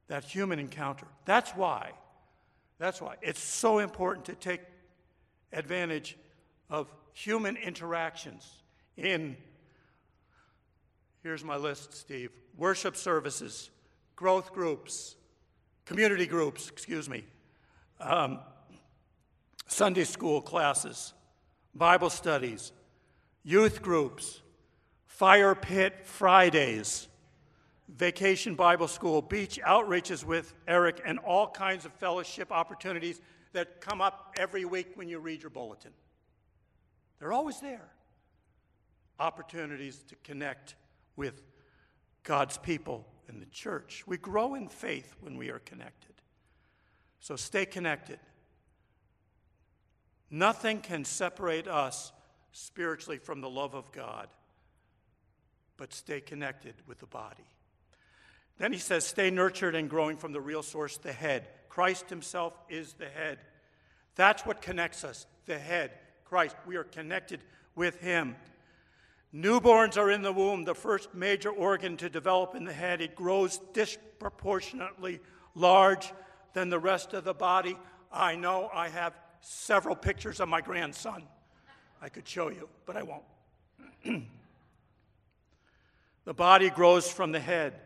that 0.07 0.23
human 0.23 0.59
encounter. 0.59 1.07
That's 1.25 1.51
why. 1.51 1.91
That's 2.79 3.01
why 3.01 3.15
it's 3.21 3.41
so 3.41 3.79
important 3.79 4.25
to 4.25 4.35
take 4.35 4.61
advantage 5.51 6.17
of 6.69 6.91
human 7.13 7.57
interactions 7.57 8.61
in, 8.95 9.35
here's 11.23 11.43
my 11.43 11.57
list, 11.57 11.93
Steve 11.93 12.31
worship 12.57 12.95
services, 12.95 13.69
growth 14.15 14.51
groups, 14.51 15.15
community 15.85 16.25
groups, 16.25 16.69
excuse 16.69 17.07
me, 17.07 17.23
um, 17.99 18.39
Sunday 19.67 20.03
school 20.03 20.41
classes, 20.41 21.13
Bible 21.75 22.09
studies, 22.09 22.71
youth 23.43 23.81
groups, 23.81 24.41
fire 25.05 25.53
pit 25.53 25.93
Fridays 26.03 27.07
vacation 27.87 28.55
Bible 28.55 28.87
school, 28.87 29.21
beach 29.21 29.59
outreaches 29.65 30.23
with 30.23 30.53
Eric, 30.67 31.01
and 31.05 31.19
all 31.19 31.49
kinds 31.49 31.85
of 31.85 31.93
fellowship 31.93 32.51
opportunities 32.51 33.21
that 33.53 33.81
come 33.81 34.01
up 34.01 34.35
every 34.37 34.65
week 34.65 34.91
when 34.95 35.07
you 35.07 35.19
read 35.19 35.41
your 35.41 35.49
bulletin. 35.49 35.91
They're 37.19 37.33
always 37.33 37.59
there. 37.59 37.89
Opportunities 39.19 40.03
to 40.09 40.15
connect 40.23 40.75
with 41.15 41.41
God's 42.23 42.57
people 42.57 43.07
in 43.29 43.39
the 43.39 43.45
church. 43.47 44.03
We 44.05 44.17
grow 44.17 44.55
in 44.55 44.67
faith 44.67 45.15
when 45.21 45.37
we 45.37 45.49
are 45.49 45.59
connected. 45.59 46.13
So 47.19 47.35
stay 47.35 47.65
connected. 47.65 48.19
Nothing 50.29 50.81
can 50.81 51.05
separate 51.05 51.67
us 51.67 52.11
spiritually 52.51 53.17
from 53.17 53.41
the 53.41 53.49
love 53.49 53.73
of 53.73 53.91
God, 53.91 54.27
but 55.77 55.93
stay 55.93 56.21
connected 56.21 56.75
with 56.85 56.99
the 56.99 57.07
body. 57.07 57.45
Then 58.57 58.73
he 58.73 58.79
says, 58.79 59.05
stay 59.05 59.29
nurtured 59.29 59.75
and 59.75 59.89
growing 59.89 60.17
from 60.17 60.31
the 60.31 60.41
real 60.41 60.63
source, 60.63 60.97
the 60.97 61.13
head. 61.13 61.47
Christ 61.69 62.09
himself 62.09 62.53
is 62.69 62.93
the 62.93 63.07
head. 63.07 63.37
That's 64.15 64.45
what 64.45 64.61
connects 64.61 65.03
us, 65.03 65.27
the 65.45 65.59
head, 65.59 65.91
Christ. 66.25 66.55
We 66.65 66.75
are 66.75 66.83
connected 66.83 67.41
with 67.75 67.99
him. 68.01 68.35
Newborns 69.33 69.97
are 69.97 70.09
in 70.09 70.23
the 70.23 70.31
womb, 70.31 70.63
the 70.63 70.73
first 70.73 71.13
major 71.13 71.51
organ 71.51 71.97
to 71.97 72.09
develop 72.09 72.55
in 72.55 72.63
the 72.63 72.73
head. 72.73 73.01
It 73.01 73.15
grows 73.15 73.59
disproportionately 73.73 75.19
large 75.53 76.11
than 76.53 76.69
the 76.69 76.79
rest 76.79 77.13
of 77.13 77.23
the 77.23 77.33
body. 77.33 77.77
I 78.11 78.35
know 78.35 78.71
I 78.73 78.89
have 78.89 79.13
several 79.41 79.95
pictures 79.95 80.39
of 80.39 80.49
my 80.49 80.61
grandson. 80.61 81.23
I 82.01 82.09
could 82.09 82.27
show 82.27 82.49
you, 82.49 82.69
but 82.85 82.95
I 82.95 83.03
won't. 83.03 83.23
the 86.25 86.33
body 86.33 86.69
grows 86.71 87.11
from 87.11 87.31
the 87.31 87.39
head. 87.39 87.79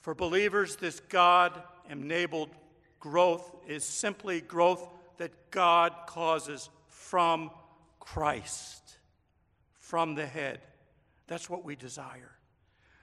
For 0.00 0.14
believers, 0.14 0.76
this 0.76 1.00
God 1.00 1.62
enabled 1.88 2.50
growth 3.00 3.54
is 3.66 3.84
simply 3.84 4.40
growth 4.40 4.88
that 5.18 5.50
God 5.50 5.92
causes 6.06 6.70
from 6.88 7.50
Christ, 7.98 8.96
from 9.78 10.14
the 10.14 10.26
head. 10.26 10.60
That's 11.26 11.50
what 11.50 11.64
we 11.64 11.76
desire. 11.76 12.32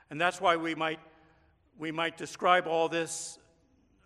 And 0.10 0.20
that's 0.20 0.42
why 0.42 0.56
we 0.56 0.74
might, 0.74 1.00
we 1.78 1.92
might 1.92 2.18
describe 2.18 2.66
all 2.66 2.90
this 2.90 3.38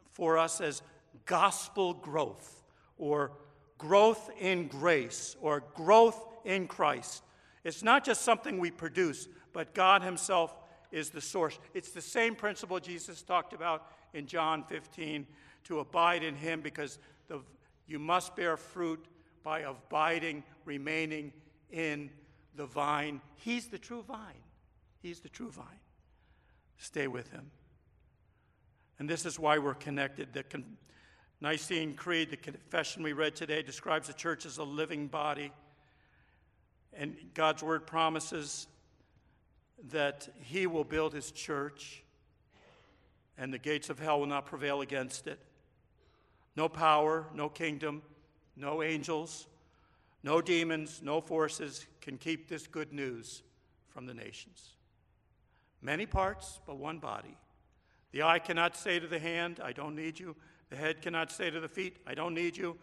for 0.10 0.38
us 0.38 0.60
as 0.60 0.82
gospel 1.26 1.94
growth 1.94 2.64
or 2.98 3.32
growth 3.78 4.30
in 4.40 4.68
grace 4.68 5.36
or 5.42 5.64
growth 5.76 6.24
in 6.44 6.68
Christ. 6.68 7.24
It's 7.64 7.84
not 7.84 8.04
just 8.04 8.22
something 8.22 8.60
we 8.60 8.72
produce, 8.72 9.28
but 9.54 9.74
God 9.74 10.02
Himself 10.02 10.54
is 10.92 11.10
the 11.10 11.22
source. 11.22 11.58
It's 11.74 11.92
the 11.92 12.02
same 12.02 12.36
principle 12.36 12.80
Jesus 12.80 13.22
talked 13.22 13.54
about 13.54 13.88
in 14.14 14.28
John 14.28 14.64
15 14.64 15.26
to 15.66 15.80
abide 15.80 16.24
in 16.24 16.36
Him 16.36 16.62
because 16.62 17.00
the, 17.28 17.42
you 17.88 18.00
must 18.00 18.36
bear 18.36 18.58
fruit 18.58 19.06
by 19.44 19.62
abiding, 19.62 20.44
remaining 20.66 21.32
in 21.72 22.10
the 22.56 22.66
vine. 22.66 23.22
He's 23.36 23.68
the 23.68 23.80
true 23.80 24.04
vine. 24.04 24.44
He's 25.02 25.20
the 25.22 25.30
true 25.30 25.50
vine. 25.50 25.66
Stay 26.78 27.08
with 27.08 27.32
Him. 27.32 27.52
And 29.00 29.10
this 29.10 29.26
is 29.26 29.40
why 29.40 29.58
we're 29.58 29.74
connected. 29.74 30.34
The 30.34 30.44
Con- 30.44 30.78
Nicene 31.40 31.96
Creed, 31.96 32.30
the 32.30 32.38
confession 32.38 33.02
we 33.02 33.14
read 33.14 33.36
today, 33.36 33.64
describes 33.64 34.08
the 34.08 34.14
church 34.14 34.46
as 34.46 34.60
a 34.60 34.64
living 34.64 35.08
body. 35.08 35.52
And 36.94 37.16
God's 37.34 37.64
word 37.64 37.88
promises 37.88 38.68
that 39.90 40.30
He 40.42 40.68
will 40.68 40.84
build 40.84 41.14
His 41.14 41.32
church 41.32 42.04
and 43.38 43.52
the 43.52 43.58
gates 43.58 43.90
of 43.90 43.98
hell 43.98 44.20
will 44.20 44.28
not 44.28 44.46
prevail 44.46 44.82
against 44.82 45.26
it. 45.26 45.40
No 46.56 46.70
power, 46.70 47.26
no 47.34 47.50
kingdom, 47.50 48.04
no 48.56 48.84
angels, 48.84 49.48
no 50.22 50.42
demons, 50.42 51.02
no 51.04 51.22
forces 51.22 51.88
can 52.02 52.18
keep 52.18 52.48
this 52.48 52.68
good 52.68 52.94
news 52.94 53.42
from 53.90 54.06
the 54.06 54.14
nations. 54.14 54.76
Many 55.82 56.06
parts, 56.06 56.60
but 56.68 56.78
one 56.78 57.00
body. 57.00 57.36
The 58.12 58.24
eye 58.24 58.40
cannot 58.40 58.78
say 58.78 59.00
to 59.00 59.08
the 59.08 59.18
hand, 59.18 59.60
I 59.64 59.72
don't 59.72 59.96
need 59.96 60.20
you. 60.20 60.36
The 60.70 60.76
head 60.76 61.02
cannot 61.02 61.32
say 61.32 61.50
to 61.50 61.60
the 61.60 61.68
feet, 61.68 61.98
I 62.06 62.14
don't 62.14 62.36
need 62.36 62.56
you. 62.56 62.78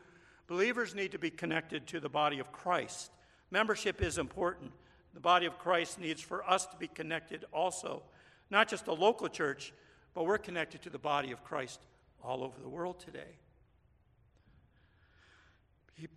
Believers 0.49 0.95
need 0.95 1.13
to 1.13 1.19
be 1.19 1.31
connected 1.31 1.87
to 1.89 2.01
the 2.01 2.09
body 2.09 2.41
of 2.41 2.51
Christ. 2.51 3.13
Membership 3.51 4.03
is 4.03 4.19
important. 4.19 4.73
The 5.19 5.23
body 5.23 5.47
of 5.47 5.59
Christ 5.59 5.99
needs 5.99 6.21
for 6.23 6.49
us 6.49 6.65
to 6.67 6.77
be 6.77 6.87
connected 6.87 7.45
also, 7.53 8.05
not 8.51 8.69
just 8.69 8.87
a 8.87 8.93
local 8.93 9.27
church, 9.27 9.73
but 10.15 10.25
we're 10.25 10.39
connected 10.39 10.83
to 10.83 10.91
the 10.91 10.99
body 11.01 11.33
of 11.33 11.43
Christ 11.43 11.81
all 12.23 12.45
over 12.45 12.61
the 12.61 12.69
world 12.69 13.01
today. 13.01 13.37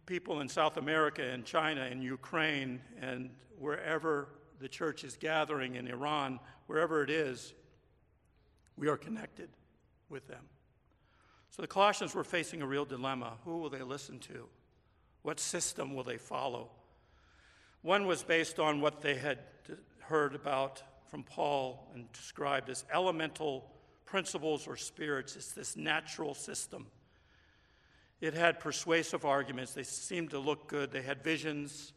People 0.06 0.42
in 0.42 0.48
South 0.48 0.78
America 0.78 1.24
and 1.24 1.44
China 1.44 1.82
and 1.82 2.04
Ukraine 2.04 2.80
and 3.02 3.32
wherever 3.58 4.28
the 4.60 4.70
church 4.70 5.04
is 5.04 5.18
gathering 5.18 5.74
in 5.74 5.88
Iran, 5.88 6.40
wherever 6.68 7.02
it 7.02 7.10
is, 7.10 7.56
we 8.78 8.88
are 8.88 8.98
connected 8.98 9.50
with 10.10 10.28
them. 10.28 10.44
So 11.50 11.64
the 11.64 11.68
Colossians 11.68 12.14
were 12.14 12.24
facing 12.24 12.62
a 12.62 12.68
real 12.68 12.86
dilemma. 12.86 13.34
Who 13.46 13.58
will 13.58 13.72
they 13.72 13.82
listen 13.82 14.20
to? 14.20 14.48
What 15.24 15.40
system 15.40 15.96
will 15.96 16.04
they 16.04 16.18
follow? 16.18 16.70
One 17.82 18.06
was 18.06 18.24
based 18.24 18.60
on 18.60 18.82
what 18.82 19.02
they 19.02 19.16
had 19.16 19.40
heard 20.00 20.36
about 20.36 20.84
from 21.10 21.24
Paul 21.24 21.88
and 21.94 22.12
described 22.14 22.70
as 22.70 22.86
elemental 22.94 23.70
principles 24.06 24.68
or 24.68 24.76
spirits. 24.76 25.36
It's 25.36 25.52
this 25.52 25.76
natural 25.76 26.34
system. 26.34 26.88
It 28.20 28.34
had 28.34 28.60
persuasive 28.60 29.26
arguments. 29.26 29.74
They 29.74 29.84
seemed 29.84 30.30
to 30.32 30.40
look 30.40 30.68
good. 30.68 30.92
They 30.92 31.02
had 31.02 31.24
visions, 31.24 31.94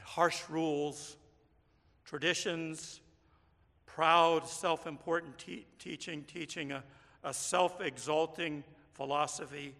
harsh 0.00 0.42
rules, 0.48 1.16
traditions, 2.04 3.00
proud, 3.86 4.48
self 4.48 4.86
important 4.86 5.38
te- 5.38 5.66
teaching, 5.78 6.24
teaching 6.24 6.72
a, 6.72 6.84
a 7.24 7.34
self 7.34 7.80
exalting 7.80 8.64
philosophy. 8.92 9.74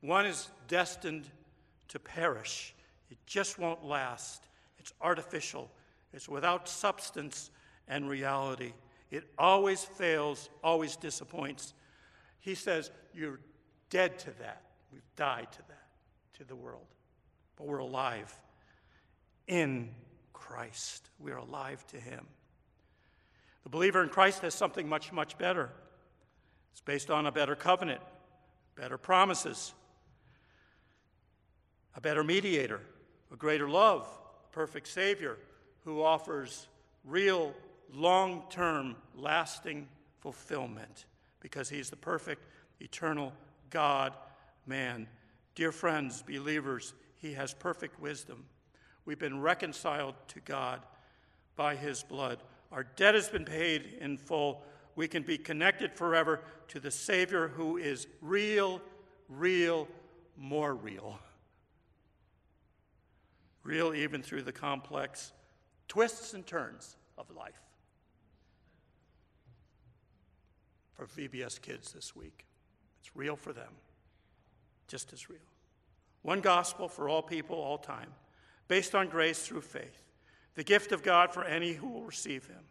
One 0.00 0.26
is 0.26 0.48
destined 0.68 1.30
to 1.88 1.98
perish, 1.98 2.74
it 3.10 3.18
just 3.26 3.58
won't 3.58 3.84
last. 3.84 4.48
It's 4.78 4.92
artificial, 5.00 5.70
it's 6.12 6.28
without 6.28 6.68
substance 6.68 7.50
and 7.88 8.08
reality. 8.08 8.72
It 9.10 9.24
always 9.38 9.84
fails, 9.84 10.50
always 10.62 10.96
disappoints. 10.96 11.74
He 12.40 12.54
says, 12.54 12.90
You're 13.14 13.40
dead 13.90 14.18
to 14.20 14.30
that. 14.38 14.62
We've 14.92 15.02
died 15.16 15.48
to 15.52 15.58
that, 15.68 15.86
to 16.38 16.44
the 16.44 16.56
world. 16.56 16.86
But 17.56 17.66
we're 17.66 17.78
alive 17.78 18.34
in 19.46 19.90
Christ. 20.32 21.10
We're 21.18 21.38
alive 21.38 21.86
to 21.88 21.96
Him. 21.96 22.26
The 23.64 23.70
believer 23.70 24.02
in 24.02 24.08
Christ 24.08 24.42
has 24.42 24.54
something 24.54 24.88
much, 24.88 25.12
much 25.12 25.36
better. 25.38 25.70
It's 26.72 26.80
based 26.80 27.10
on 27.10 27.26
a 27.26 27.32
better 27.32 27.56
covenant, 27.56 28.00
better 28.76 28.98
promises, 28.98 29.72
a 31.96 32.00
better 32.00 32.22
mediator, 32.22 32.80
a 33.32 33.36
greater 33.36 33.68
love, 33.68 34.06
perfect 34.52 34.88
Savior 34.88 35.38
who 35.84 36.02
offers 36.02 36.66
real, 37.04 37.54
long 37.94 38.42
term, 38.50 38.96
lasting 39.14 39.88
fulfillment 40.20 41.06
because 41.40 41.68
He's 41.68 41.90
the 41.90 41.96
perfect, 41.96 42.44
eternal 42.80 43.32
God 43.70 44.12
man. 44.66 45.06
Dear 45.54 45.72
friends, 45.72 46.22
believers, 46.22 46.92
He 47.22 47.32
has 47.34 47.54
perfect 47.54 48.00
wisdom. 48.00 48.44
We've 49.04 49.18
been 49.18 49.40
reconciled 49.40 50.16
to 50.28 50.40
God 50.40 50.82
by 51.54 51.76
His 51.76 52.02
blood. 52.02 52.38
Our 52.72 52.82
debt 52.82 53.14
has 53.14 53.28
been 53.28 53.44
paid 53.44 53.98
in 54.00 54.16
full. 54.16 54.64
We 54.96 55.06
can 55.06 55.22
be 55.22 55.38
connected 55.38 55.92
forever 55.94 56.40
to 56.68 56.80
the 56.80 56.90
Savior 56.90 57.48
who 57.48 57.76
is 57.76 58.08
real, 58.20 58.80
real, 59.28 59.86
more 60.36 60.74
real. 60.74 61.18
Real 63.66 63.92
even 63.92 64.22
through 64.22 64.42
the 64.42 64.52
complex 64.52 65.32
twists 65.88 66.34
and 66.34 66.46
turns 66.46 66.96
of 67.18 67.28
life. 67.34 67.60
For 70.94 71.06
VBS 71.06 71.60
kids 71.60 71.92
this 71.92 72.14
week, 72.14 72.46
it's 73.00 73.16
real 73.16 73.34
for 73.34 73.52
them, 73.52 73.72
just 74.86 75.12
as 75.12 75.28
real. 75.28 75.40
One 76.22 76.40
gospel 76.40 76.88
for 76.88 77.08
all 77.08 77.22
people, 77.22 77.56
all 77.56 77.76
time, 77.76 78.10
based 78.68 78.94
on 78.94 79.08
grace 79.08 79.44
through 79.44 79.62
faith 79.62 80.04
the 80.54 80.64
gift 80.64 80.92
of 80.92 81.02
God 81.02 81.34
for 81.34 81.44
any 81.44 81.72
who 81.72 81.88
will 81.88 82.04
receive 82.04 82.46
him. 82.46 82.62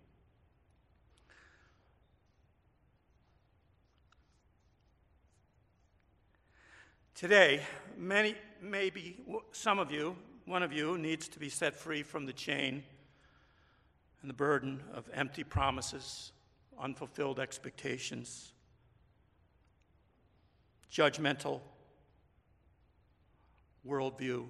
Today, 7.13 7.61
many, 7.95 8.35
maybe 8.59 9.17
some 9.51 9.77
of 9.77 9.91
you, 9.91 10.15
one 10.45 10.61
of 10.63 10.71
you, 10.71 10.97
needs 10.97 11.27
to 11.29 11.39
be 11.39 11.49
set 11.49 11.75
free 11.75 12.03
from 12.03 12.25
the 12.25 12.33
chain 12.33 12.83
and 14.21 14.29
the 14.29 14.33
burden 14.33 14.81
of 14.93 15.09
empty 15.13 15.43
promises, 15.43 16.31
unfulfilled 16.79 17.39
expectations, 17.39 18.53
judgmental 20.91 21.61
worldview, 23.87 24.45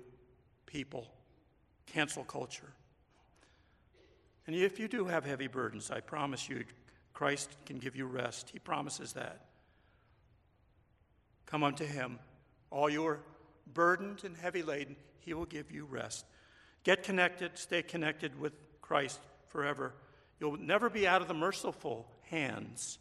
people, 0.65 1.07
cancel 1.85 2.23
culture. 2.23 2.73
And 4.47 4.55
if 4.55 4.79
you 4.79 4.87
do 4.87 5.05
have 5.05 5.25
heavy 5.25 5.47
burdens, 5.47 5.91
I 5.91 6.01
promise 6.01 6.47
you, 6.47 6.63
Christ 7.13 7.55
can 7.65 7.79
give 7.79 7.95
you 7.95 8.05
rest. 8.05 8.49
He 8.51 8.59
promises 8.59 9.13
that. 9.13 9.45
Come 11.45 11.63
unto 11.63 11.85
Him. 11.85 12.19
All 12.69 12.89
you 12.89 13.05
are 13.07 13.19
burdened 13.73 14.23
and 14.23 14.35
heavy 14.37 14.63
laden, 14.63 14.95
He 15.19 15.33
will 15.33 15.45
give 15.45 15.71
you 15.71 15.85
rest. 15.85 16.25
Get 16.83 17.03
connected, 17.03 17.57
stay 17.57 17.81
connected 17.81 18.39
with 18.39 18.53
Christ 18.81 19.19
forever. 19.47 19.93
You'll 20.39 20.57
never 20.57 20.89
be 20.89 21.07
out 21.07 21.21
of 21.21 21.27
the 21.27 21.33
merciful 21.33 22.07
hands 22.29 22.99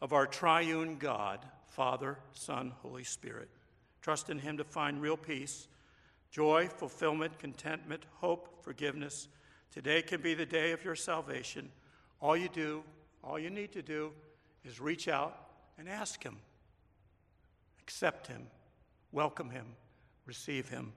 of 0.00 0.12
our 0.12 0.26
triune 0.26 0.96
God, 0.96 1.44
Father, 1.68 2.18
Son, 2.32 2.72
Holy 2.82 3.04
Spirit. 3.04 3.48
Trust 4.02 4.30
in 4.30 4.38
Him 4.38 4.58
to 4.58 4.64
find 4.64 5.00
real 5.00 5.16
peace, 5.16 5.66
joy, 6.30 6.68
fulfillment, 6.68 7.38
contentment, 7.38 8.04
hope, 8.20 8.62
forgiveness. 8.62 9.28
Today 9.72 10.02
can 10.02 10.20
be 10.20 10.34
the 10.34 10.46
day 10.46 10.72
of 10.72 10.84
your 10.84 10.94
salvation. 10.94 11.70
All 12.20 12.36
you 12.36 12.48
do, 12.48 12.84
all 13.22 13.38
you 13.38 13.50
need 13.50 13.72
to 13.72 13.82
do, 13.82 14.12
is 14.64 14.80
reach 14.80 15.08
out 15.08 15.36
and 15.78 15.88
ask 15.88 16.22
Him. 16.22 16.36
Accept 17.80 18.26
Him, 18.26 18.46
welcome 19.14 19.48
Him, 19.48 19.64
receive 20.26 20.68
Him 20.68 20.92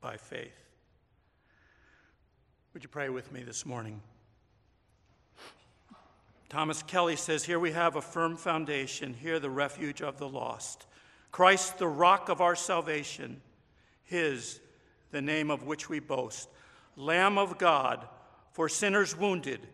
by 0.00 0.16
faith. 0.16 0.54
Would 2.72 2.84
you 2.84 2.88
pray 2.88 3.08
with 3.08 3.32
me 3.32 3.42
this 3.42 3.66
morning? 3.66 4.00
Thomas 6.48 6.80
Kelly 6.84 7.16
says, 7.16 7.42
Here 7.42 7.58
we 7.58 7.72
have 7.72 7.96
a 7.96 8.00
firm 8.00 8.36
foundation, 8.36 9.14
here 9.14 9.40
the 9.40 9.50
refuge 9.50 10.00
of 10.00 10.18
the 10.18 10.28
lost. 10.28 10.86
Christ, 11.32 11.78
the 11.78 11.88
rock 11.88 12.28
of 12.28 12.40
our 12.40 12.54
salvation, 12.54 13.42
His, 14.04 14.60
the 15.10 15.20
name 15.20 15.50
of 15.50 15.64
which 15.64 15.88
we 15.88 15.98
boast. 15.98 16.48
Lamb 16.94 17.36
of 17.36 17.58
God, 17.58 18.06
for 18.52 18.68
sinners 18.68 19.16
wounded, 19.18 19.66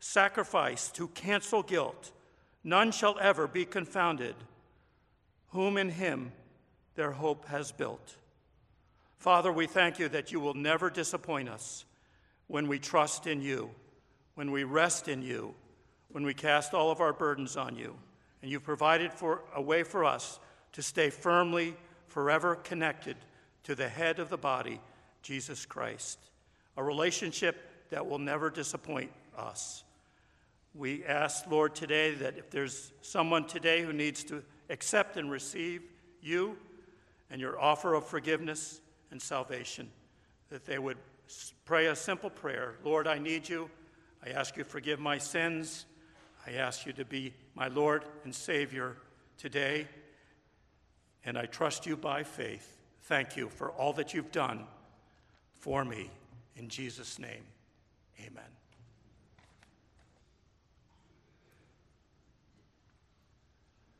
sacrifice 0.00 0.90
to 0.92 1.08
cancel 1.08 1.62
guilt. 1.62 2.10
None 2.64 2.90
shall 2.90 3.18
ever 3.20 3.46
be 3.46 3.66
confounded, 3.66 4.34
whom 5.50 5.76
in 5.76 5.90
Him 5.90 6.32
their 6.96 7.12
hope 7.12 7.46
has 7.46 7.72
built. 7.72 8.16
Father, 9.18 9.52
we 9.52 9.66
thank 9.66 9.98
you 9.98 10.08
that 10.08 10.32
you 10.32 10.40
will 10.40 10.54
never 10.54 10.90
disappoint 10.90 11.48
us 11.48 11.84
when 12.48 12.68
we 12.68 12.78
trust 12.78 13.26
in 13.26 13.40
you, 13.40 13.70
when 14.34 14.50
we 14.50 14.64
rest 14.64 15.08
in 15.08 15.22
you 15.22 15.54
when 16.16 16.24
we 16.24 16.34
cast 16.34 16.74
all 16.74 16.90
of 16.90 17.00
our 17.00 17.12
burdens 17.12 17.56
on 17.56 17.76
you. 17.76 17.94
And 18.40 18.50
you've 18.50 18.62
provided 18.62 19.12
for 19.12 19.42
a 19.54 19.60
way 19.60 19.82
for 19.82 20.04
us 20.04 20.38
to 20.72 20.82
stay 20.82 21.10
firmly, 21.10 21.76
forever 22.06 22.56
connected 22.56 23.16
to 23.64 23.74
the 23.74 23.88
head 23.88 24.18
of 24.18 24.30
the 24.30 24.38
body, 24.38 24.80
Jesus 25.22 25.66
Christ. 25.66 26.18
A 26.76 26.82
relationship 26.82 27.90
that 27.90 28.06
will 28.06 28.18
never 28.18 28.50
disappoint 28.50 29.10
us. 29.36 29.84
We 30.74 31.04
ask, 31.04 31.46
Lord, 31.50 31.74
today 31.74 32.14
that 32.14 32.36
if 32.36 32.50
there's 32.50 32.92
someone 33.02 33.46
today 33.46 33.82
who 33.82 33.92
needs 33.92 34.24
to 34.24 34.42
accept 34.68 35.16
and 35.16 35.30
receive 35.30 35.82
you 36.20 36.56
and 37.30 37.40
your 37.40 37.60
offer 37.60 37.94
of 37.94 38.06
forgiveness 38.06 38.80
and 39.10 39.20
salvation, 39.20 39.90
that 40.50 40.64
they 40.64 40.78
would 40.78 40.98
pray 41.64 41.86
a 41.86 41.96
simple 41.96 42.30
prayer 42.30 42.76
Lord, 42.84 43.06
I 43.06 43.18
need 43.18 43.48
you. 43.48 43.70
I 44.24 44.30
ask 44.30 44.56
you 44.56 44.64
to 44.64 44.68
forgive 44.68 44.98
my 44.98 45.18
sins. 45.18 45.86
I 46.46 46.52
ask 46.52 46.86
you 46.86 46.92
to 46.94 47.04
be 47.04 47.34
my 47.54 47.68
Lord 47.68 48.04
and 48.24 48.34
Savior 48.34 48.96
today, 49.36 49.86
and 51.24 51.36
I 51.36 51.46
trust 51.46 51.86
you 51.86 51.96
by 51.96 52.22
faith. 52.22 52.78
Thank 53.02 53.36
you 53.36 53.48
for 53.48 53.70
all 53.70 53.92
that 53.94 54.14
you've 54.14 54.32
done 54.32 54.64
for 55.54 55.84
me. 55.84 56.10
In 56.56 56.68
Jesus' 56.68 57.18
name, 57.18 57.44
amen. 58.20 58.65